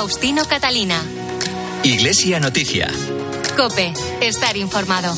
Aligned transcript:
Faustino 0.00 0.46
Catalina. 0.46 0.98
Iglesia 1.82 2.40
Noticia. 2.40 2.90
Cope, 3.54 3.92
estar 4.22 4.56
informado. 4.56 5.14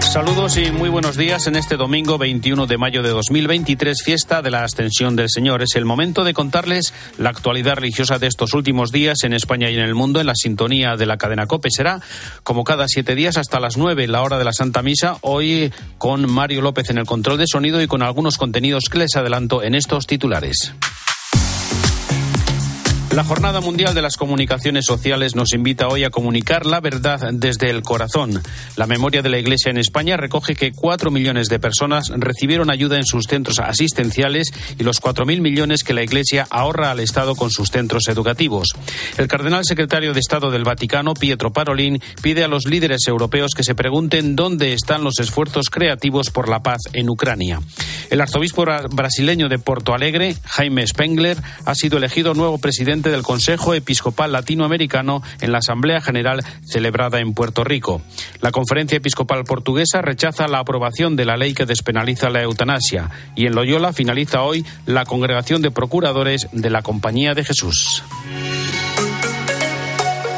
Saludos 0.00 0.56
y 0.56 0.70
muy 0.70 0.88
buenos 0.88 1.18
días 1.18 1.46
en 1.46 1.56
este 1.56 1.76
domingo 1.76 2.16
21 2.16 2.66
de 2.66 2.78
mayo 2.78 3.02
de 3.02 3.10
2023, 3.10 4.02
fiesta 4.02 4.40
de 4.40 4.50
la 4.50 4.64
Ascensión 4.64 5.16
del 5.16 5.28
Señor. 5.28 5.60
Es 5.60 5.76
el 5.76 5.84
momento 5.84 6.24
de 6.24 6.32
contarles 6.32 6.94
la 7.18 7.28
actualidad 7.28 7.76
religiosa 7.76 8.18
de 8.18 8.28
estos 8.28 8.54
últimos 8.54 8.90
días 8.90 9.22
en 9.22 9.34
España 9.34 9.68
y 9.68 9.74
en 9.74 9.84
el 9.84 9.94
mundo 9.94 10.18
en 10.18 10.28
la 10.28 10.34
sintonía 10.34 10.96
de 10.96 11.04
la 11.04 11.18
cadena 11.18 11.46
COPE. 11.46 11.68
Será 11.70 12.00
como 12.44 12.64
cada 12.64 12.88
siete 12.88 13.14
días 13.14 13.36
hasta 13.36 13.60
las 13.60 13.76
nueve, 13.76 14.08
la 14.08 14.22
hora 14.22 14.38
de 14.38 14.44
la 14.44 14.54
Santa 14.54 14.80
Misa, 14.80 15.18
hoy 15.20 15.74
con 15.98 16.26
Mario 16.30 16.62
López 16.62 16.88
en 16.88 16.96
el 16.96 17.04
control 17.04 17.36
de 17.36 17.46
sonido 17.46 17.82
y 17.82 17.86
con 17.86 18.02
algunos 18.02 18.38
contenidos 18.38 18.84
que 18.90 19.00
les 19.00 19.14
adelanto 19.14 19.62
en 19.62 19.74
estos 19.74 20.06
titulares. 20.06 20.72
La 23.14 23.24
Jornada 23.24 23.60
Mundial 23.60 23.94
de 23.94 24.00
las 24.00 24.16
Comunicaciones 24.16 24.86
Sociales 24.86 25.36
nos 25.36 25.52
invita 25.52 25.88
hoy 25.88 26.02
a 26.02 26.08
comunicar 26.08 26.64
la 26.64 26.80
verdad 26.80 27.30
desde 27.34 27.68
el 27.68 27.82
corazón. 27.82 28.40
La 28.76 28.86
memoria 28.86 29.20
de 29.20 29.28
la 29.28 29.38
Iglesia 29.38 29.70
en 29.70 29.76
España 29.76 30.16
recoge 30.16 30.54
que 30.54 30.72
cuatro 30.72 31.10
millones 31.10 31.48
de 31.48 31.58
personas 31.58 32.10
recibieron 32.16 32.70
ayuda 32.70 32.96
en 32.96 33.04
sus 33.04 33.26
centros 33.26 33.58
asistenciales 33.58 34.48
y 34.78 34.82
los 34.82 34.98
cuatro 34.98 35.26
mil 35.26 35.42
millones 35.42 35.84
que 35.84 35.92
la 35.92 36.02
Iglesia 36.02 36.46
ahorra 36.48 36.90
al 36.90 37.00
Estado 37.00 37.36
con 37.36 37.50
sus 37.50 37.68
centros 37.68 38.08
educativos. 38.08 38.68
El 39.18 39.28
cardenal 39.28 39.64
secretario 39.66 40.14
de 40.14 40.20
Estado 40.20 40.50
del 40.50 40.64
Vaticano, 40.64 41.12
Pietro 41.12 41.52
Parolin, 41.52 42.00
pide 42.22 42.44
a 42.44 42.48
los 42.48 42.64
líderes 42.64 43.06
europeos 43.08 43.52
que 43.54 43.62
se 43.62 43.74
pregunten 43.74 44.36
dónde 44.36 44.72
están 44.72 45.04
los 45.04 45.20
esfuerzos 45.20 45.68
creativos 45.68 46.30
por 46.30 46.48
la 46.48 46.62
paz 46.62 46.80
en 46.94 47.10
Ucrania. 47.10 47.60
El 48.08 48.22
arzobispo 48.22 48.64
brasileño 48.90 49.50
de 49.50 49.58
Porto 49.58 49.92
Alegre, 49.92 50.36
Jaime 50.44 50.86
Spengler, 50.86 51.36
ha 51.66 51.74
sido 51.74 51.98
elegido 51.98 52.32
nuevo 52.32 52.58
presidente 52.58 53.01
del 53.10 53.22
Consejo 53.22 53.74
Episcopal 53.74 54.32
Latinoamericano 54.32 55.22
en 55.40 55.52
la 55.52 55.58
Asamblea 55.58 56.00
General 56.00 56.44
celebrada 56.64 57.20
en 57.20 57.34
Puerto 57.34 57.64
Rico. 57.64 58.02
La 58.40 58.52
Conferencia 58.52 58.98
Episcopal 58.98 59.44
Portuguesa 59.44 60.02
rechaza 60.02 60.48
la 60.48 60.58
aprobación 60.58 61.16
de 61.16 61.24
la 61.24 61.36
ley 61.36 61.54
que 61.54 61.66
despenaliza 61.66 62.30
la 62.30 62.42
eutanasia 62.42 63.10
y 63.34 63.46
en 63.46 63.54
Loyola 63.54 63.92
finaliza 63.92 64.42
hoy 64.42 64.64
la 64.86 65.04
Congregación 65.04 65.62
de 65.62 65.70
Procuradores 65.70 66.48
de 66.52 66.70
la 66.70 66.82
Compañía 66.82 67.34
de 67.34 67.44
Jesús. 67.44 68.02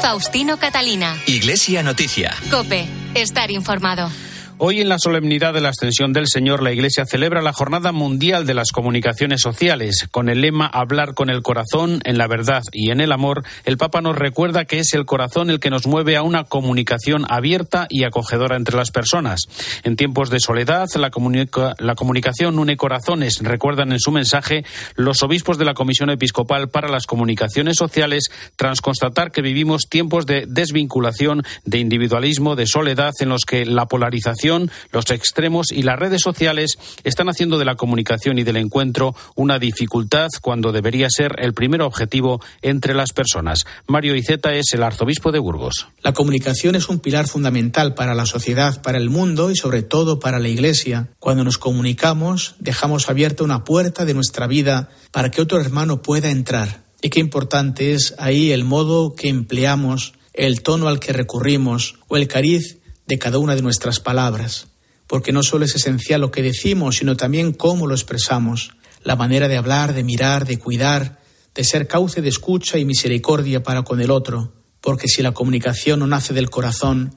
Faustino 0.01 0.57
Catalina. 0.57 1.15
Iglesia 1.25 1.83
Noticia. 1.83 2.33
Cope, 2.51 2.87
estar 3.15 3.49
informado. 3.51 4.09
Hoy 4.57 4.79
en 4.79 4.87
la 4.87 4.99
solemnidad 4.99 5.53
de 5.53 5.59
la 5.59 5.69
Ascensión 5.69 6.13
del 6.13 6.27
Señor, 6.29 6.63
la 6.63 6.71
Iglesia 6.71 7.05
celebra 7.05 7.41
la 7.41 7.51
Jornada 7.51 7.91
Mundial 7.91 8.45
de 8.45 8.53
las 8.53 8.71
Comunicaciones 8.71 9.41
Sociales. 9.41 10.07
Con 10.11 10.29
el 10.29 10.39
lema 10.39 10.65
Hablar 10.65 11.13
con 11.13 11.29
el 11.29 11.41
corazón, 11.41 11.99
en 12.05 12.17
la 12.17 12.27
verdad 12.27 12.61
y 12.71 12.89
en 12.89 13.01
el 13.01 13.11
amor, 13.11 13.43
el 13.65 13.75
Papa 13.75 13.99
nos 13.99 14.17
recuerda 14.17 14.63
que 14.63 14.79
es 14.79 14.93
el 14.93 15.05
corazón 15.05 15.49
el 15.49 15.59
que 15.59 15.69
nos 15.69 15.87
mueve 15.87 16.15
a 16.15 16.23
una 16.23 16.45
comunicación 16.45 17.25
abierta 17.27 17.87
y 17.89 18.05
acogedora 18.05 18.55
entre 18.55 18.77
las 18.77 18.91
personas. 18.91 19.41
En 19.83 19.97
tiempos 19.97 20.29
de 20.29 20.39
soledad, 20.39 20.87
la, 20.95 21.09
comunicación 21.09 22.57
une 22.57 22.77
corazones, 22.77 23.39
recuerdan 23.41 23.91
en 23.91 23.99
su 23.99 24.11
mensaje 24.11 24.63
los 24.95 25.21
obispos 25.21 25.57
de 25.57 25.65
la 25.65 25.73
Comisión 25.73 26.11
Episcopal 26.11 26.69
para 26.69 26.87
las 26.87 27.07
Comunicaciones 27.07 27.75
Sociales, 27.75 28.29
tras 28.55 28.79
constatar 28.79 29.33
que 29.33 29.41
vivimos 29.41 29.89
tiempos 29.89 30.25
de 30.25 30.45
desvinculación, 30.47 31.43
de 31.65 31.79
individualismo, 31.79 32.55
de 32.55 32.67
soledad, 32.67 33.11
en 33.19 33.27
los 33.27 33.43
que 33.43 33.65
la 33.65 33.87
polarización 33.87 34.44
los 34.91 35.09
extremos 35.09 35.71
y 35.71 35.81
las 35.81 35.97
redes 35.97 36.21
sociales 36.21 36.77
están 37.03 37.29
haciendo 37.29 37.57
de 37.57 37.65
la 37.65 37.75
comunicación 37.75 38.37
y 38.37 38.43
del 38.43 38.57
encuentro 38.57 39.15
una 39.35 39.57
dificultad 39.57 40.29
cuando 40.41 40.71
debería 40.71 41.07
ser 41.09 41.35
el 41.39 41.53
primer 41.53 41.81
objetivo 41.81 42.41
entre 42.61 42.93
las 42.93 43.11
personas. 43.11 43.65
Mario 43.87 44.15
Iceta 44.15 44.53
es 44.53 44.73
el 44.73 44.83
arzobispo 44.83 45.31
de 45.31 45.39
Burgos. 45.39 45.87
La 46.03 46.13
comunicación 46.13 46.75
es 46.75 46.89
un 46.89 46.99
pilar 46.99 47.27
fundamental 47.27 47.95
para 47.95 48.13
la 48.13 48.25
sociedad, 48.25 48.81
para 48.81 48.97
el 48.97 49.09
mundo 49.09 49.49
y 49.49 49.55
sobre 49.55 49.81
todo 49.81 50.19
para 50.19 50.39
la 50.39 50.47
Iglesia. 50.47 51.09
Cuando 51.19 51.43
nos 51.43 51.57
comunicamos, 51.57 52.55
dejamos 52.59 53.09
abierta 53.09 53.43
una 53.43 53.63
puerta 53.63 54.05
de 54.05 54.13
nuestra 54.13 54.47
vida 54.47 54.89
para 55.11 55.31
que 55.31 55.41
otro 55.41 55.59
hermano 55.59 56.01
pueda 56.01 56.29
entrar. 56.29 56.83
Y 57.01 57.09
qué 57.09 57.19
importante 57.19 57.93
es 57.93 58.15
ahí 58.17 58.51
el 58.51 58.63
modo 58.63 59.15
que 59.15 59.29
empleamos, 59.29 60.13
el 60.33 60.61
tono 60.61 60.87
al 60.87 60.99
que 60.99 61.13
recurrimos 61.13 61.95
o 62.07 62.17
el 62.17 62.27
cariz 62.27 62.79
de 63.05 63.19
cada 63.19 63.37
una 63.37 63.55
de 63.55 63.61
nuestras 63.61 63.99
palabras, 63.99 64.67
porque 65.07 65.31
no 65.31 65.43
solo 65.43 65.65
es 65.65 65.75
esencial 65.75 66.21
lo 66.21 66.31
que 66.31 66.41
decimos, 66.41 66.97
sino 66.97 67.15
también 67.15 67.53
cómo 67.53 67.87
lo 67.87 67.93
expresamos, 67.93 68.71
la 69.03 69.15
manera 69.15 69.47
de 69.47 69.57
hablar, 69.57 69.93
de 69.93 70.03
mirar, 70.03 70.45
de 70.45 70.57
cuidar, 70.57 71.19
de 71.53 71.63
ser 71.63 71.87
cauce 71.87 72.21
de 72.21 72.29
escucha 72.29 72.77
y 72.77 72.85
misericordia 72.85 73.63
para 73.63 73.83
con 73.83 74.01
el 74.01 74.11
otro, 74.11 74.53
porque 74.81 75.07
si 75.07 75.21
la 75.21 75.33
comunicación 75.33 75.99
no 75.99 76.07
nace 76.07 76.33
del 76.33 76.49
corazón, 76.49 77.15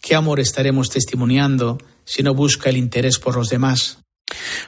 ¿qué 0.00 0.14
amor 0.14 0.40
estaremos 0.40 0.90
testimoniando 0.90 1.78
si 2.04 2.22
no 2.22 2.34
busca 2.34 2.70
el 2.70 2.76
interés 2.76 3.18
por 3.18 3.36
los 3.36 3.48
demás? 3.48 4.03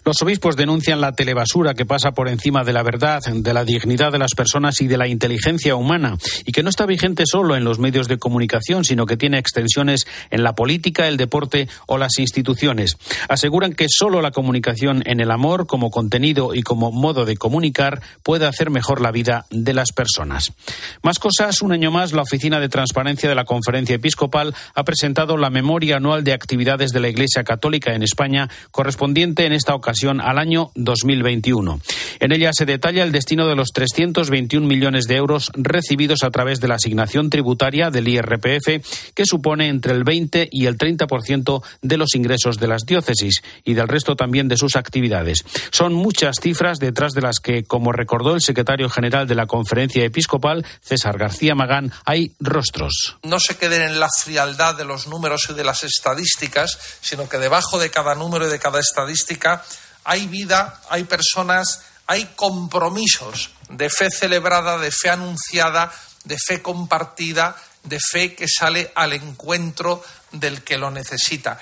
Los 0.04 0.20
obispos 0.22 0.56
denuncian 0.56 1.00
la 1.00 1.12
telebasura 1.12 1.74
que 1.74 1.86
pasa 1.86 2.12
por 2.12 2.28
encima 2.28 2.64
de 2.64 2.72
la 2.72 2.82
verdad, 2.82 3.22
de 3.24 3.54
la 3.54 3.64
dignidad 3.64 4.12
de 4.12 4.18
las 4.18 4.34
personas 4.34 4.80
y 4.80 4.86
de 4.86 4.96
la 4.96 5.08
inteligencia 5.08 5.76
humana, 5.76 6.16
y 6.44 6.52
que 6.52 6.62
no 6.62 6.70
está 6.70 6.86
vigente 6.86 7.24
solo 7.26 7.56
en 7.56 7.64
los 7.64 7.78
medios 7.78 8.08
de 8.08 8.18
comunicación, 8.18 8.84
sino 8.84 9.06
que 9.06 9.16
tiene 9.16 9.38
extensiones 9.38 10.06
en 10.30 10.42
la 10.42 10.54
política, 10.54 11.08
el 11.08 11.16
deporte 11.16 11.68
o 11.86 11.98
las 11.98 12.18
instituciones. 12.18 12.96
Aseguran 13.28 13.72
que 13.72 13.86
solo 13.88 14.20
la 14.22 14.30
comunicación 14.30 15.02
en 15.06 15.20
el 15.20 15.30
amor, 15.30 15.66
como 15.66 15.90
contenido 15.90 16.54
y 16.54 16.62
como 16.62 16.92
modo 16.92 17.24
de 17.24 17.36
comunicar, 17.36 18.00
puede 18.22 18.46
hacer 18.46 18.70
mejor 18.70 19.00
la 19.00 19.12
vida 19.12 19.46
de 19.50 19.74
las 19.74 19.92
personas. 19.92 20.52
Más 21.02 21.18
cosas, 21.18 21.62
un 21.62 21.72
año 21.72 21.90
más, 21.90 22.12
la 22.12 22.22
Oficina 22.22 22.60
de 22.60 22.68
Transparencia 22.68 23.28
de 23.28 23.34
la 23.34 23.44
Conferencia 23.44 23.96
Episcopal 23.96 24.54
ha 24.74 24.84
presentado 24.84 25.36
la 25.36 25.50
memoria 25.50 25.96
anual 25.96 26.24
de 26.24 26.32
actividades 26.32 26.92
de 26.92 27.00
la 27.00 27.08
Iglesia 27.08 27.44
Católica 27.44 27.94
en 27.94 28.02
España, 28.02 28.48
correspondiente 28.70 29.46
en 29.46 29.52
esta 29.56 29.74
ocasión 29.74 30.20
al 30.20 30.38
año 30.38 30.70
2021. 30.74 31.80
En 32.20 32.32
ella 32.32 32.50
se 32.52 32.66
detalla 32.66 33.02
el 33.02 33.12
destino 33.12 33.46
de 33.46 33.56
los 33.56 33.68
321 33.72 34.66
millones 34.66 35.06
de 35.06 35.16
euros 35.16 35.50
recibidos 35.54 36.22
a 36.22 36.30
través 36.30 36.60
de 36.60 36.68
la 36.68 36.76
asignación 36.76 37.30
tributaria 37.30 37.90
del 37.90 38.08
IRPF, 38.08 39.12
que 39.14 39.26
supone 39.26 39.68
entre 39.68 39.92
el 39.92 40.04
20 40.04 40.48
y 40.50 40.66
el 40.66 40.78
30% 40.78 41.62
de 41.82 41.96
los 41.96 42.14
ingresos 42.14 42.58
de 42.58 42.68
las 42.68 42.82
diócesis 42.86 43.42
y 43.64 43.74
del 43.74 43.88
resto 43.88 44.16
también 44.16 44.48
de 44.48 44.56
sus 44.56 44.76
actividades. 44.76 45.44
Son 45.70 45.92
muchas 45.92 46.36
cifras 46.40 46.78
detrás 46.78 47.12
de 47.12 47.22
las 47.22 47.40
que, 47.40 47.64
como 47.64 47.92
recordó 47.92 48.34
el 48.34 48.40
secretario 48.40 48.88
general 48.88 49.26
de 49.26 49.34
la 49.34 49.46
Conferencia 49.46 50.04
Episcopal, 50.04 50.64
César 50.80 51.18
García 51.18 51.54
Magán, 51.54 51.92
hay 52.04 52.32
rostros. 52.40 53.16
No 53.22 53.40
se 53.40 53.56
queden 53.56 53.82
en 53.82 54.00
la 54.00 54.08
frialdad 54.22 54.76
de 54.76 54.84
los 54.84 55.06
números 55.06 55.48
y 55.50 55.54
de 55.54 55.64
las 55.64 55.84
estadísticas, 55.84 56.78
sino 57.00 57.28
que 57.28 57.38
debajo 57.38 57.78
de 57.78 57.90
cada 57.90 58.14
número 58.14 58.46
y 58.46 58.50
de 58.50 58.58
cada 58.58 58.80
estadística 58.80 59.35
hay 60.04 60.26
vida, 60.26 60.80
hay 60.88 61.04
personas, 61.04 61.82
hay 62.06 62.24
compromisos 62.36 63.50
de 63.68 63.90
fe 63.90 64.10
celebrada, 64.10 64.78
de 64.78 64.90
fe 64.90 65.10
anunciada, 65.10 65.92
de 66.24 66.38
fe 66.38 66.62
compartida, 66.62 67.56
de 67.82 67.98
fe 68.00 68.34
que 68.34 68.46
sale 68.48 68.92
al 68.94 69.12
encuentro 69.12 70.02
del 70.32 70.62
que 70.62 70.78
lo 70.78 70.90
necesita. 70.90 71.58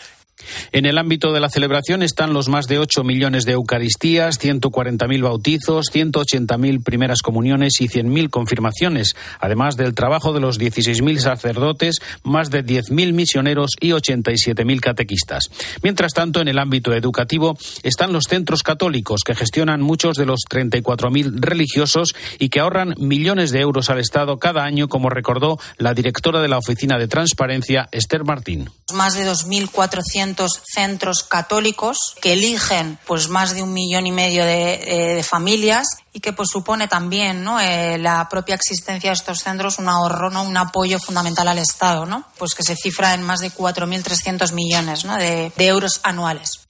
En 0.72 0.86
el 0.86 0.98
ámbito 0.98 1.32
de 1.32 1.40
la 1.40 1.48
celebración 1.48 2.02
están 2.02 2.32
los 2.32 2.48
más 2.48 2.66
de 2.66 2.78
8 2.78 3.04
millones 3.04 3.44
de 3.44 3.52
Eucaristías, 3.52 4.40
140.000 4.40 5.22
bautizos, 5.22 5.86
180.000 5.92 6.82
primeras 6.82 7.22
comuniones 7.22 7.80
y 7.80 7.88
100.000 7.88 8.30
confirmaciones, 8.30 9.14
además 9.40 9.76
del 9.76 9.94
trabajo 9.94 10.32
de 10.32 10.40
los 10.40 10.58
16.000 10.58 11.18
sacerdotes, 11.18 12.00
más 12.22 12.50
de 12.50 12.64
10.000 12.64 13.12
misioneros 13.12 13.72
y 13.80 13.90
87.000 13.90 14.80
catequistas. 14.80 15.50
Mientras 15.82 16.12
tanto, 16.12 16.40
en 16.40 16.48
el 16.48 16.58
ámbito 16.58 16.92
educativo 16.92 17.56
están 17.82 18.12
los 18.12 18.24
centros 18.28 18.62
católicos 18.62 19.22
que 19.24 19.34
gestionan 19.34 19.80
muchos 19.80 20.16
de 20.16 20.26
los 20.26 20.40
34.000 20.50 21.40
religiosos 21.40 22.14
y 22.38 22.48
que 22.48 22.60
ahorran 22.60 22.94
millones 22.98 23.50
de 23.52 23.60
euros 23.60 23.90
al 23.90 24.00
Estado 24.00 24.38
cada 24.38 24.64
año, 24.64 24.88
como 24.88 25.10
recordó 25.10 25.58
la 25.78 25.94
directora 25.94 26.40
de 26.40 26.48
la 26.48 26.58
Oficina 26.58 26.98
de 26.98 27.08
Transparencia, 27.08 27.88
Esther 27.92 28.24
Martín. 28.24 28.70
Más 28.92 29.14
de 29.14 29.26
2.400 29.30 30.23
centros 30.64 31.22
católicos 31.22 32.14
que 32.20 32.32
eligen 32.32 32.98
pues 33.06 33.28
más 33.28 33.54
de 33.54 33.62
un 33.62 33.72
millón 33.72 34.06
y 34.06 34.12
medio 34.12 34.44
de, 34.44 35.18
eh, 35.18 35.22
familias 35.22 35.86
y 36.12 36.20
que 36.20 36.32
pues 36.32 36.48
supone 36.50 36.88
también 36.88 37.44
¿no? 37.44 37.60
Eh, 37.60 37.98
la 37.98 38.28
propia 38.28 38.54
existencia 38.54 39.10
de 39.10 39.14
estos 39.14 39.40
centros 39.40 39.78
un 39.78 39.88
ahorro, 39.88 40.30
¿no? 40.30 40.42
un 40.42 40.56
apoyo 40.56 40.98
fundamental 40.98 41.48
al 41.48 41.58
Estado, 41.58 42.06
¿no? 42.06 42.24
pues 42.38 42.54
que 42.54 42.62
se 42.62 42.76
cifra 42.76 43.14
en 43.14 43.22
más 43.22 43.40
de 43.40 43.52
4.300 43.52 44.52
millones 44.52 45.02
de, 45.02 45.52
de 45.56 45.66
euros 45.66 46.00
anuales. 46.02 46.63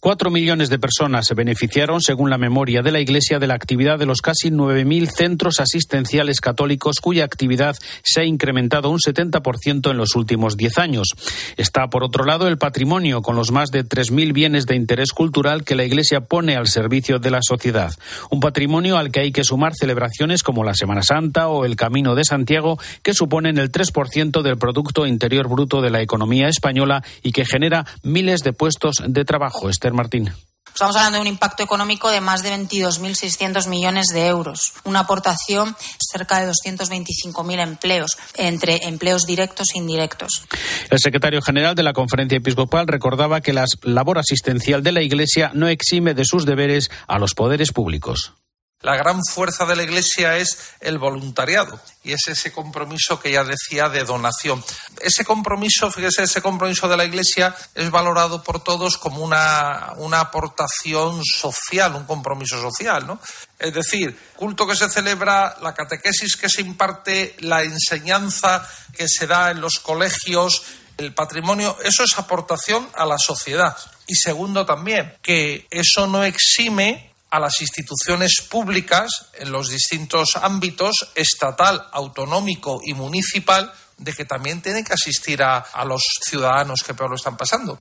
Cuatro 0.00 0.30
millones 0.30 0.70
de 0.70 0.78
personas 0.78 1.26
se 1.26 1.34
beneficiaron, 1.34 2.00
según 2.00 2.30
la 2.30 2.38
memoria 2.38 2.80
de 2.80 2.90
la 2.90 3.00
Iglesia, 3.00 3.38
de 3.38 3.46
la 3.46 3.54
actividad 3.54 3.98
de 3.98 4.06
los 4.06 4.22
casi 4.22 4.50
9.000 4.50 5.10
centros 5.14 5.60
asistenciales 5.60 6.40
católicos, 6.40 7.00
cuya 7.00 7.24
actividad 7.24 7.76
se 8.02 8.22
ha 8.22 8.24
incrementado 8.24 8.88
un 8.88 8.98
70% 8.98 9.90
en 9.90 9.96
los 9.98 10.16
últimos 10.16 10.56
diez 10.56 10.78
años. 10.78 11.08
Está, 11.58 11.88
por 11.88 12.02
otro 12.02 12.24
lado, 12.24 12.48
el 12.48 12.56
patrimonio, 12.56 13.20
con 13.20 13.36
los 13.36 13.52
más 13.52 13.70
de 13.70 13.84
3.000 13.84 14.32
bienes 14.32 14.66
de 14.66 14.74
interés 14.74 15.12
cultural 15.12 15.64
que 15.64 15.76
la 15.76 15.84
Iglesia 15.84 16.22
pone 16.22 16.56
al 16.56 16.68
servicio 16.68 17.18
de 17.18 17.30
la 17.30 17.40
sociedad. 17.42 17.92
Un 18.30 18.40
patrimonio 18.40 18.96
al 18.96 19.12
que 19.12 19.20
hay 19.20 19.32
que 19.32 19.44
sumar 19.44 19.74
celebraciones 19.74 20.42
como 20.42 20.64
la 20.64 20.74
Semana 20.74 21.02
Santa 21.02 21.48
o 21.48 21.66
el 21.66 21.76
Camino 21.76 22.14
de 22.14 22.24
Santiago, 22.24 22.78
que 23.02 23.12
suponen 23.12 23.58
el 23.58 23.70
3% 23.70 24.40
del 24.40 24.56
Producto 24.56 25.06
Interior 25.06 25.48
Bruto 25.48 25.82
de 25.82 25.90
la 25.90 26.00
economía 26.00 26.48
española 26.48 27.04
y 27.22 27.32
que 27.32 27.44
genera 27.44 27.84
miles 28.02 28.40
de 28.40 28.54
puestos 28.54 28.96
de 29.06 29.24
trabajo 29.26 29.41
Esther 29.68 29.92
Martín. 29.92 30.32
Estamos 30.72 30.96
hablando 30.96 31.18
de 31.18 31.22
un 31.22 31.26
impacto 31.26 31.62
económico 31.62 32.10
de 32.10 32.20
más 32.22 32.42
de 32.42 32.50
22.600 32.50 33.68
millones 33.68 34.06
de 34.06 34.26
euros, 34.26 34.72
una 34.84 35.00
aportación 35.00 35.76
cerca 35.98 36.40
de 36.40 36.50
225.000 36.50 37.62
empleos, 37.62 38.16
entre 38.36 38.80
empleos 38.86 39.26
directos 39.26 39.68
e 39.74 39.78
indirectos. 39.78 40.44
El 40.88 40.98
secretario 40.98 41.42
general 41.42 41.74
de 41.74 41.82
la 41.82 41.92
Conferencia 41.92 42.38
Episcopal 42.38 42.86
recordaba 42.86 43.42
que 43.42 43.52
la 43.52 43.66
labor 43.82 44.18
asistencial 44.18 44.82
de 44.82 44.92
la 44.92 45.02
Iglesia 45.02 45.50
no 45.54 45.68
exime 45.68 46.14
de 46.14 46.24
sus 46.24 46.46
deberes 46.46 46.90
a 47.06 47.18
los 47.18 47.34
poderes 47.34 47.72
públicos. 47.72 48.32
La 48.82 48.96
gran 48.96 49.20
fuerza 49.24 49.64
de 49.64 49.76
la 49.76 49.84
Iglesia 49.84 50.36
es 50.38 50.58
el 50.80 50.98
voluntariado 50.98 51.80
y 52.02 52.12
es 52.12 52.26
ese 52.26 52.50
compromiso 52.50 53.20
que 53.20 53.30
ya 53.30 53.44
decía 53.44 53.88
de 53.88 54.02
donación. 54.02 54.62
Ese 55.00 55.24
compromiso, 55.24 55.88
fíjese, 55.88 56.24
ese 56.24 56.42
compromiso 56.42 56.88
de 56.88 56.96
la 56.96 57.04
Iglesia 57.04 57.54
es 57.76 57.90
valorado 57.92 58.42
por 58.42 58.64
todos 58.64 58.98
como 58.98 59.22
una, 59.22 59.92
una 59.98 60.18
aportación 60.18 61.22
social, 61.24 61.94
un 61.94 62.06
compromiso 62.06 62.60
social, 62.60 63.06
¿no? 63.06 63.20
Es 63.56 63.72
decir, 63.72 64.18
culto 64.34 64.66
que 64.66 64.74
se 64.74 64.90
celebra, 64.90 65.56
la 65.62 65.74
catequesis 65.74 66.36
que 66.36 66.48
se 66.48 66.62
imparte, 66.62 67.36
la 67.38 67.62
enseñanza 67.62 68.68
que 68.96 69.06
se 69.08 69.28
da 69.28 69.52
en 69.52 69.60
los 69.60 69.78
colegios, 69.78 70.62
el 70.98 71.14
patrimonio, 71.14 71.76
eso 71.84 72.02
es 72.02 72.18
aportación 72.18 72.88
a 72.94 73.06
la 73.06 73.18
sociedad. 73.18 73.76
Y 74.08 74.16
segundo 74.16 74.66
también, 74.66 75.14
que 75.22 75.68
eso 75.70 76.08
no 76.08 76.24
exime 76.24 77.11
a 77.32 77.40
las 77.40 77.62
instituciones 77.62 78.42
públicas 78.42 79.10
en 79.32 79.50
los 79.50 79.70
distintos 79.70 80.36
ámbitos 80.36 81.12
estatal, 81.14 81.88
autonómico 81.90 82.82
y 82.84 82.92
municipal 82.92 83.72
de 84.02 84.12
que 84.12 84.24
también 84.24 84.60
tienen 84.60 84.84
que 84.84 84.92
asistir 84.92 85.42
a, 85.42 85.58
a, 85.58 85.84
los 85.84 86.02
ciudadanos 86.28 86.80
que 86.86 86.94
peor 86.94 87.10
lo 87.10 87.16
están 87.16 87.36
pasando. 87.36 87.80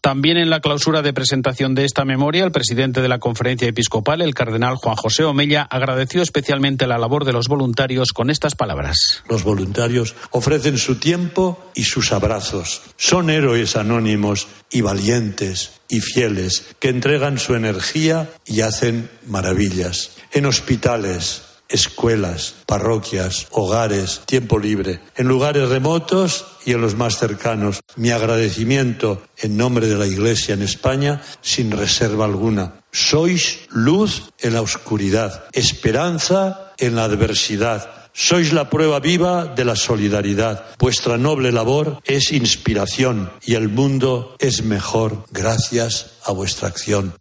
También 0.00 0.36
en 0.36 0.50
la 0.50 0.60
clausura 0.60 1.02
de 1.02 1.12
presentación 1.12 1.74
de 1.74 1.84
esta 1.84 2.04
memoria, 2.04 2.44
el 2.44 2.52
presidente 2.52 3.02
de 3.02 3.08
la 3.08 3.18
conferencia 3.18 3.68
episcopal, 3.68 4.22
el 4.22 4.34
cardenal 4.34 4.76
Juan 4.76 4.96
José 4.96 5.24
Omella, 5.24 5.62
agradeció 5.62 6.22
especialmente 6.22 6.86
la 6.86 6.98
labor 6.98 7.24
de 7.24 7.32
los 7.32 7.48
voluntarios 7.48 8.12
con 8.12 8.30
estas 8.30 8.54
palabras. 8.54 9.22
Los 9.28 9.44
voluntarios 9.44 10.14
ofrecen 10.30 10.78
su 10.78 10.96
tiempo 10.96 11.70
y 11.74 11.84
sus 11.84 12.12
abrazos. 12.12 12.82
Son 12.96 13.30
héroes 13.30 13.76
anónimos 13.76 14.48
y 14.70 14.80
valientes 14.80 15.72
y 15.88 16.00
fieles 16.00 16.66
que 16.78 16.88
entregan 16.88 17.38
su 17.38 17.54
energía 17.54 18.30
y 18.44 18.60
hacen 18.60 19.10
maravillas. 19.26 20.12
En 20.32 20.46
hospitales, 20.46 21.42
escuelas, 21.68 22.54
parroquias, 22.66 23.46
hogares, 23.50 24.22
tiempo 24.26 24.58
libre, 24.58 25.00
en 25.16 25.28
lugares 25.28 25.68
remotos 25.68 26.46
y 26.64 26.72
en 26.72 26.80
los 26.80 26.94
más 26.94 27.18
cercanos. 27.18 27.80
Mi 27.96 28.10
agradecimiento 28.10 29.22
en 29.36 29.56
nombre 29.56 29.86
de 29.86 29.96
la 29.96 30.06
Iglesia 30.06 30.54
en 30.54 30.62
España 30.62 31.22
sin 31.40 31.70
reserva 31.70 32.24
alguna. 32.24 32.80
Sois 32.90 33.60
luz 33.70 34.32
en 34.40 34.54
la 34.54 34.62
oscuridad, 34.62 35.44
esperanza 35.52 36.72
en 36.78 36.96
la 36.96 37.04
adversidad. 37.04 38.08
Sois 38.12 38.52
la 38.52 38.68
prueba 38.68 38.98
viva 38.98 39.44
de 39.46 39.64
la 39.64 39.76
solidaridad. 39.76 40.64
Vuestra 40.78 41.18
noble 41.18 41.52
labor 41.52 42.00
es 42.04 42.32
inspiración 42.32 43.30
y 43.44 43.54
el 43.54 43.68
mundo 43.68 44.34
es 44.40 44.64
mejor 44.64 45.24
gracias 45.30 46.14
a 46.24 46.32
vuestra 46.32 46.68
acción. 46.68 47.14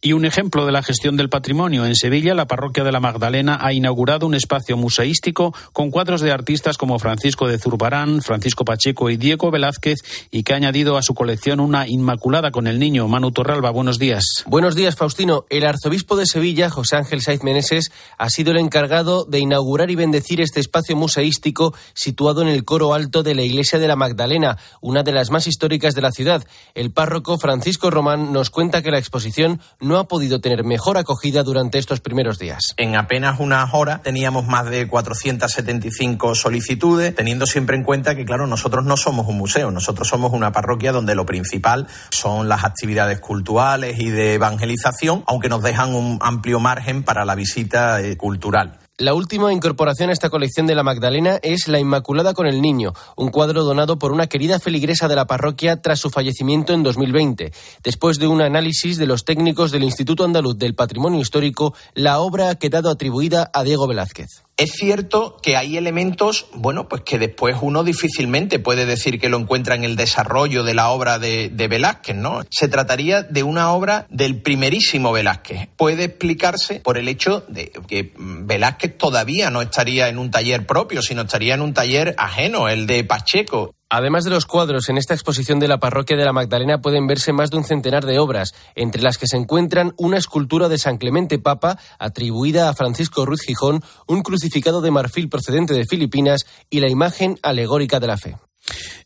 Y 0.00 0.12
un 0.12 0.24
ejemplo 0.24 0.66
de 0.66 0.72
la 0.72 0.82
gestión 0.82 1.16
del 1.16 1.28
patrimonio. 1.28 1.86
En 1.86 1.94
Sevilla, 1.94 2.34
la 2.34 2.46
parroquia 2.46 2.84
de 2.84 2.92
la 2.92 3.00
Magdalena 3.00 3.58
ha 3.60 3.72
inaugurado 3.72 4.26
un 4.26 4.34
espacio 4.34 4.76
museístico 4.76 5.54
con 5.72 5.90
cuadros 5.90 6.20
de 6.20 6.32
artistas 6.32 6.76
como 6.76 6.98
Francisco 6.98 7.48
de 7.48 7.58
Zurbarán, 7.58 8.22
Francisco 8.22 8.64
Pacheco 8.64 9.10
y 9.10 9.16
Diego 9.16 9.50
Velázquez 9.50 10.00
y 10.30 10.42
que 10.42 10.52
ha 10.52 10.56
añadido 10.56 10.96
a 10.96 11.02
su 11.02 11.14
colección 11.14 11.60
una 11.60 11.86
Inmaculada 11.86 12.50
con 12.50 12.66
el 12.66 12.78
Niño. 12.78 13.08
Manu 13.08 13.32
Torralba, 13.32 13.70
buenos 13.70 13.98
días. 13.98 14.44
Buenos 14.46 14.74
días, 14.74 14.96
Faustino. 14.96 15.44
El 15.50 15.64
arzobispo 15.64 16.16
de 16.16 16.26
Sevilla, 16.26 16.70
José 16.70 16.96
Ángel 16.96 17.22
Saiz 17.22 17.42
Meneses, 17.42 17.90
ha 18.18 18.28
sido 18.30 18.52
el 18.52 18.58
encargado 18.58 19.24
de 19.24 19.38
inaugurar 19.38 19.90
y 19.90 19.94
bendecir 19.94 20.40
este 20.40 20.60
espacio 20.60 20.96
museístico 20.96 21.74
situado 21.94 22.42
en 22.42 22.48
el 22.48 22.64
coro 22.64 22.94
alto 22.94 23.22
de 23.22 23.34
la 23.34 23.42
iglesia 23.42 23.78
de 23.78 23.88
la 23.88 23.96
Magdalena, 23.96 24.58
una 24.80 25.02
de 25.02 25.12
las 25.12 25.30
más 25.30 25.46
históricas 25.46 25.94
de 25.94 26.02
la 26.02 26.12
ciudad. 26.12 26.46
El 26.74 26.90
párroco 26.92 27.38
Francisco 27.38 27.90
Román 27.90 28.32
nos 28.32 28.50
cuenta 28.50 28.82
que 28.82 28.90
la 28.90 28.98
exposición 28.98 29.60
no 29.86 29.98
ha 29.98 30.08
podido 30.08 30.40
tener 30.40 30.64
mejor 30.64 30.98
acogida 30.98 31.42
durante 31.42 31.78
estos 31.78 32.00
primeros 32.00 32.38
días. 32.38 32.74
En 32.76 32.96
apenas 32.96 33.40
unas 33.40 33.72
horas 33.72 34.02
teníamos 34.02 34.46
más 34.46 34.68
de 34.68 34.86
475 34.88 36.34
solicitudes, 36.34 37.14
teniendo 37.14 37.46
siempre 37.46 37.76
en 37.76 37.84
cuenta 37.84 38.14
que, 38.14 38.24
claro, 38.24 38.46
nosotros 38.46 38.84
no 38.84 38.96
somos 38.96 39.26
un 39.26 39.38
museo, 39.38 39.70
nosotros 39.70 40.08
somos 40.08 40.32
una 40.32 40.52
parroquia 40.52 40.92
donde 40.92 41.14
lo 41.14 41.26
principal 41.26 41.86
son 42.10 42.48
las 42.48 42.64
actividades 42.64 43.20
culturales 43.20 43.98
y 43.98 44.10
de 44.10 44.34
evangelización, 44.34 45.24
aunque 45.26 45.48
nos 45.48 45.62
dejan 45.62 45.94
un 45.94 46.18
amplio 46.20 46.60
margen 46.60 47.02
para 47.02 47.24
la 47.24 47.34
visita 47.34 48.00
eh, 48.00 48.16
cultural. 48.16 48.78
La 48.98 49.12
última 49.12 49.52
incorporación 49.52 50.08
a 50.08 50.14
esta 50.14 50.30
colección 50.30 50.66
de 50.66 50.74
la 50.74 50.82
Magdalena 50.82 51.38
es 51.42 51.68
La 51.68 51.78
Inmaculada 51.78 52.32
con 52.32 52.46
el 52.46 52.62
Niño, 52.62 52.94
un 53.14 53.28
cuadro 53.28 53.62
donado 53.62 53.98
por 53.98 54.10
una 54.10 54.26
querida 54.26 54.58
feligresa 54.58 55.06
de 55.06 55.14
la 55.14 55.26
parroquia 55.26 55.82
tras 55.82 56.00
su 56.00 56.08
fallecimiento 56.08 56.72
en 56.72 56.82
2020. 56.82 57.52
Después 57.84 58.18
de 58.18 58.26
un 58.26 58.40
análisis 58.40 58.96
de 58.96 59.04
los 59.04 59.26
técnicos 59.26 59.70
del 59.70 59.84
Instituto 59.84 60.24
Andaluz 60.24 60.56
del 60.56 60.74
Patrimonio 60.74 61.20
Histórico, 61.20 61.74
la 61.92 62.20
obra 62.20 62.48
ha 62.48 62.54
quedado 62.54 62.88
atribuida 62.88 63.50
a 63.52 63.64
Diego 63.64 63.86
Velázquez. 63.86 64.45
Es 64.58 64.70
cierto 64.72 65.36
que 65.42 65.54
hay 65.58 65.76
elementos, 65.76 66.46
bueno, 66.54 66.88
pues 66.88 67.02
que 67.02 67.18
después 67.18 67.56
uno 67.60 67.84
difícilmente 67.84 68.58
puede 68.58 68.86
decir 68.86 69.20
que 69.20 69.28
lo 69.28 69.36
encuentra 69.36 69.74
en 69.74 69.84
el 69.84 69.96
desarrollo 69.96 70.64
de 70.64 70.72
la 70.72 70.88
obra 70.88 71.18
de, 71.18 71.50
de, 71.50 71.68
Velázquez, 71.68 72.16
¿no? 72.16 72.40
Se 72.48 72.66
trataría 72.66 73.22
de 73.22 73.42
una 73.42 73.70
obra 73.72 74.06
del 74.08 74.40
primerísimo 74.40 75.12
Velázquez. 75.12 75.68
Puede 75.76 76.04
explicarse 76.04 76.80
por 76.80 76.96
el 76.96 77.08
hecho 77.08 77.44
de 77.48 77.70
que 77.86 78.14
Velázquez 78.16 78.96
todavía 78.96 79.50
no 79.50 79.60
estaría 79.60 80.08
en 80.08 80.16
un 80.16 80.30
taller 80.30 80.64
propio, 80.64 81.02
sino 81.02 81.22
estaría 81.22 81.52
en 81.52 81.60
un 81.60 81.74
taller 81.74 82.14
ajeno, 82.16 82.70
el 82.70 82.86
de 82.86 83.04
Pacheco. 83.04 83.74
Además 83.88 84.24
de 84.24 84.30
los 84.30 84.46
cuadros, 84.46 84.88
en 84.88 84.98
esta 84.98 85.14
exposición 85.14 85.60
de 85.60 85.68
la 85.68 85.78
parroquia 85.78 86.16
de 86.16 86.24
la 86.24 86.32
Magdalena 86.32 86.80
pueden 86.80 87.06
verse 87.06 87.32
más 87.32 87.50
de 87.50 87.58
un 87.58 87.64
centenar 87.64 88.04
de 88.04 88.18
obras, 88.18 88.52
entre 88.74 89.00
las 89.00 89.16
que 89.16 89.28
se 89.28 89.36
encuentran 89.36 89.94
una 89.96 90.16
escultura 90.16 90.68
de 90.68 90.76
San 90.76 90.98
Clemente 90.98 91.38
Papa 91.38 91.78
atribuida 92.00 92.68
a 92.68 92.74
Francisco 92.74 93.24
Ruiz 93.24 93.42
Gijón, 93.42 93.84
un 94.08 94.22
crucificado 94.22 94.80
de 94.80 94.90
marfil 94.90 95.28
procedente 95.28 95.72
de 95.72 95.86
Filipinas 95.86 96.46
y 96.68 96.80
la 96.80 96.88
imagen 96.88 97.38
alegórica 97.42 98.00
de 98.00 98.06
la 98.08 98.16
fe. 98.16 98.36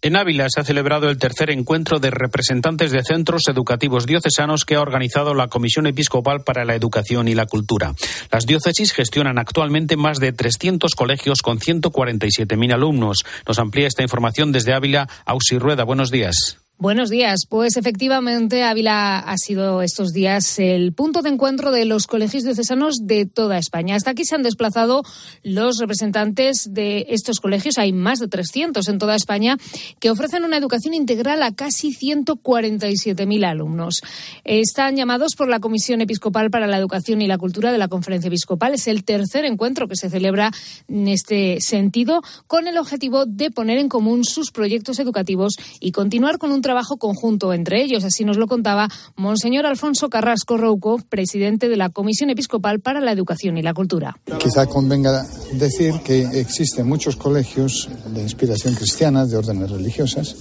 En 0.03 0.17
Ávila 0.17 0.47
se 0.49 0.61
ha 0.61 0.65
celebrado 0.65 1.11
el 1.11 1.19
tercer 1.19 1.51
encuentro 1.51 1.99
de 1.99 2.11
representantes 2.11 2.91
de 2.91 3.03
centros 3.03 3.43
educativos 3.49 4.07
diocesanos 4.07 4.65
que 4.65 4.77
ha 4.77 4.81
organizado 4.81 5.35
la 5.35 5.49
Comisión 5.49 5.87
Episcopal 5.87 6.43
para 6.43 6.65
la 6.65 6.75
Educación 6.75 7.29
y 7.29 7.35
la 7.35 7.47
Cultura. 7.47 7.95
Las 8.33 8.47
diócesis 8.47 8.93
gestionan 8.93 9.39
actualmente 9.39 9.97
más 9.97 10.19
de 10.19 10.33
300 10.33 10.95
colegios 10.95 11.43
con 11.43 11.59
147.000 11.59 12.73
alumnos. 12.73 13.25
Nos 13.47 13.59
amplía 13.59 13.89
esta 13.89 14.03
información 14.03 14.53
desde 14.53 14.73
Ávila. 14.73 15.09
Ausi 15.27 15.59
Rueda, 15.59 15.85
buenos 15.85 16.11
días. 16.11 16.61
Buenos 16.81 17.11
días. 17.11 17.45
Pues 17.47 17.77
efectivamente, 17.77 18.63
Ávila 18.63 19.19
ha 19.19 19.37
sido 19.37 19.83
estos 19.83 20.15
días 20.15 20.59
el 20.59 20.95
punto 20.95 21.21
de 21.21 21.29
encuentro 21.29 21.73
de 21.73 21.85
los 21.85 22.07
colegios 22.07 22.43
diocesanos 22.43 23.01
de 23.03 23.27
toda 23.27 23.59
España. 23.59 23.97
Hasta 23.97 24.13
aquí 24.13 24.25
se 24.25 24.35
han 24.35 24.43
desplazado 24.43 25.03
los 25.43 25.77
representantes 25.77 26.71
de 26.73 27.05
estos 27.11 27.39
colegios. 27.41 27.77
Hay 27.77 27.93
más 27.93 28.19
de 28.19 28.29
300 28.29 28.89
en 28.89 28.97
toda 28.97 29.15
España 29.15 29.59
que 29.99 30.09
ofrecen 30.09 30.43
una 30.43 30.57
educación 30.57 30.95
integral 30.95 31.43
a 31.43 31.55
casi 31.55 31.95
147.000 31.95 33.45
alumnos. 33.45 34.01
Están 34.45 34.97
llamados 34.97 35.35
por 35.37 35.49
la 35.49 35.61
Comisión 35.61 36.01
Episcopal 36.01 36.51
para 36.51 36.67
la 36.67 36.79
Educación 36.79 37.21
y 37.21 37.27
la 37.27 37.37
Cultura 37.37 37.73
de 37.73 37.79
la 37.79 37.89
Conferencia 37.89 38.29
Episcopal. 38.29 38.73
Es 38.73 38.89
el 38.89 39.05
tercer 39.05 39.45
encuentro 39.45 39.87
que 39.87 39.97
se 39.97 40.09
celebra 40.09 40.51
en 40.89 41.09
este 41.09 41.61
sentido 41.61 42.23
con 42.47 42.67
el 42.67 42.79
objetivo 42.79 43.27
de 43.27 43.51
poner 43.51 43.77
en 43.77 43.91
común 43.91 44.25
sus 44.25 44.51
proyectos 44.51 44.99
educativos 44.99 45.57
y 45.79 45.93
continuar 45.93 46.39
con 46.39 46.53
un 46.53 46.63
trabajo 46.63 46.70
conjunto 46.99 47.53
entre 47.53 47.83
ellos. 47.83 48.05
Así 48.05 48.25
nos 48.25 48.37
lo 48.37 48.47
contaba 48.47 48.89
Monseñor 49.17 49.67
Alfonso 49.67 50.09
Carrasco 50.09 50.57
Rouco, 50.57 51.01
presidente 51.09 51.69
de 51.69 51.77
la 51.77 51.91
Comisión 51.91 52.31
Episcopal 52.31 52.81
para 52.81 53.01
la 53.01 53.13
Educación 53.13 53.59
y 53.59 53.63
la 53.63 53.75
Cultura. 53.75 54.19
Quizá 54.39 54.67
convenga 54.67 55.27
decir 55.53 55.95
que 56.05 56.23
existen 56.41 56.87
muchos 56.87 57.17
colegios 57.17 57.89
de 58.15 58.23
inspiración 58.23 58.75
cristiana, 58.75 59.27
de 59.27 59.37
órdenes 59.37 59.71
religiosas, 59.71 60.37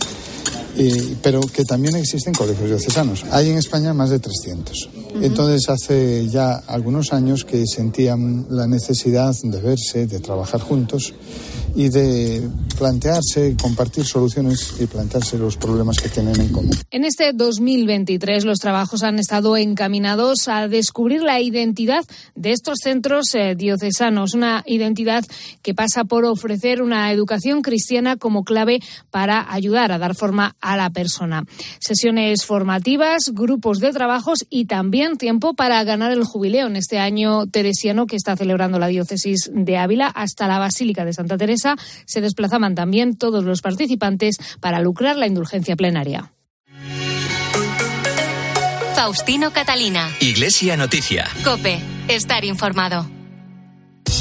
pero 1.22 1.42
que 1.42 1.66
también 1.66 1.96
existen 1.96 2.34
colegios 2.34 2.70
diocesanos. 2.70 3.26
Hay 3.32 3.50
en 3.50 3.58
España 3.58 3.94
más 3.94 4.10
de 4.12 4.20
300. 4.20 4.90
Entonces 5.16 5.68
hace 5.70 6.28
ya 6.28 6.56
algunos 6.68 7.14
años 7.14 7.44
que 7.44 7.66
sentían 7.66 8.46
la 8.50 8.68
necesidad 8.68 9.34
de 9.44 9.62
verse, 9.62 10.08
de 10.08 10.20
trabajar 10.20 10.62
juntos 10.62 11.14
y 11.76 11.90
de 11.90 12.48
plantearse, 12.78 13.56
compartir 13.62 14.06
soluciones 14.06 14.76
y 14.80 14.86
plantearse 14.86 15.38
los 15.38 15.58
problemas 15.58 15.98
que 15.98 16.10
tienen 16.10 16.40
en 16.40 16.50
común. 16.50 16.72
En 16.92 17.06
este 17.06 17.34
2023 17.34 18.46
los 18.46 18.60
trabajos 18.60 19.04
han 19.04 19.20
estado 19.20 19.58
encaminados 19.58 20.48
a 20.48 20.68
descubrir 20.68 21.22
la 21.22 21.42
identidad 21.42 22.06
de 22.36 22.52
estos 22.52 22.80
centros 22.82 23.34
eh, 23.36 23.56
diocesanos, 23.56 24.34
una 24.34 24.64
identidad 24.66 25.24
que 25.62 25.74
pasa 25.74 26.06
por 26.06 26.26
ofrecer 26.26 26.82
una 26.82 27.12
educación 27.12 27.62
cristiana 27.62 28.16
como 28.16 28.44
clave 28.44 28.80
para 29.12 29.52
ayudar 29.52 29.92
a 29.92 29.98
dar 29.98 30.16
forma 30.16 30.56
a 30.62 30.78
la 30.78 30.90
persona. 30.90 31.46
Sesiones 31.80 32.46
formativas, 32.46 33.32
grupos 33.34 33.80
de 33.80 33.92
trabajos 33.92 34.46
y 34.50 34.66
también 34.66 34.99
tiempo 35.18 35.54
para 35.54 35.84
ganar 35.84 36.12
el 36.12 36.24
jubileo 36.24 36.68
en 36.68 36.76
este 36.76 37.00
año 37.00 37.48
teresiano 37.48 38.06
que 38.06 38.16
está 38.16 38.36
celebrando 38.36 38.80
la 38.80 38.88
diócesis 38.88 39.50
de 39.54 39.78
Ávila 39.78 40.08
hasta 40.08 40.48
la 40.48 40.60
Basílica 40.60 41.06
de 41.06 41.14
Santa 41.14 41.38
Teresa 41.38 41.76
se 42.06 42.22
desplazaban 42.22 42.76
también 42.76 43.16
todos 43.16 43.44
los 43.44 43.62
participantes 43.62 44.38
para 44.60 44.82
lucrar 44.82 45.16
la 45.16 45.28
indulgencia 45.28 45.76
plenaria. 45.76 46.34
Faustino 48.96 49.52
Catalina. 49.52 50.10
Iglesia 50.20 50.76
Noticia. 50.76 51.26
Cope. 51.44 51.80
Estar 52.10 52.44
informado. 52.44 53.19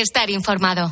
estar 0.00 0.30
informado. 0.30 0.90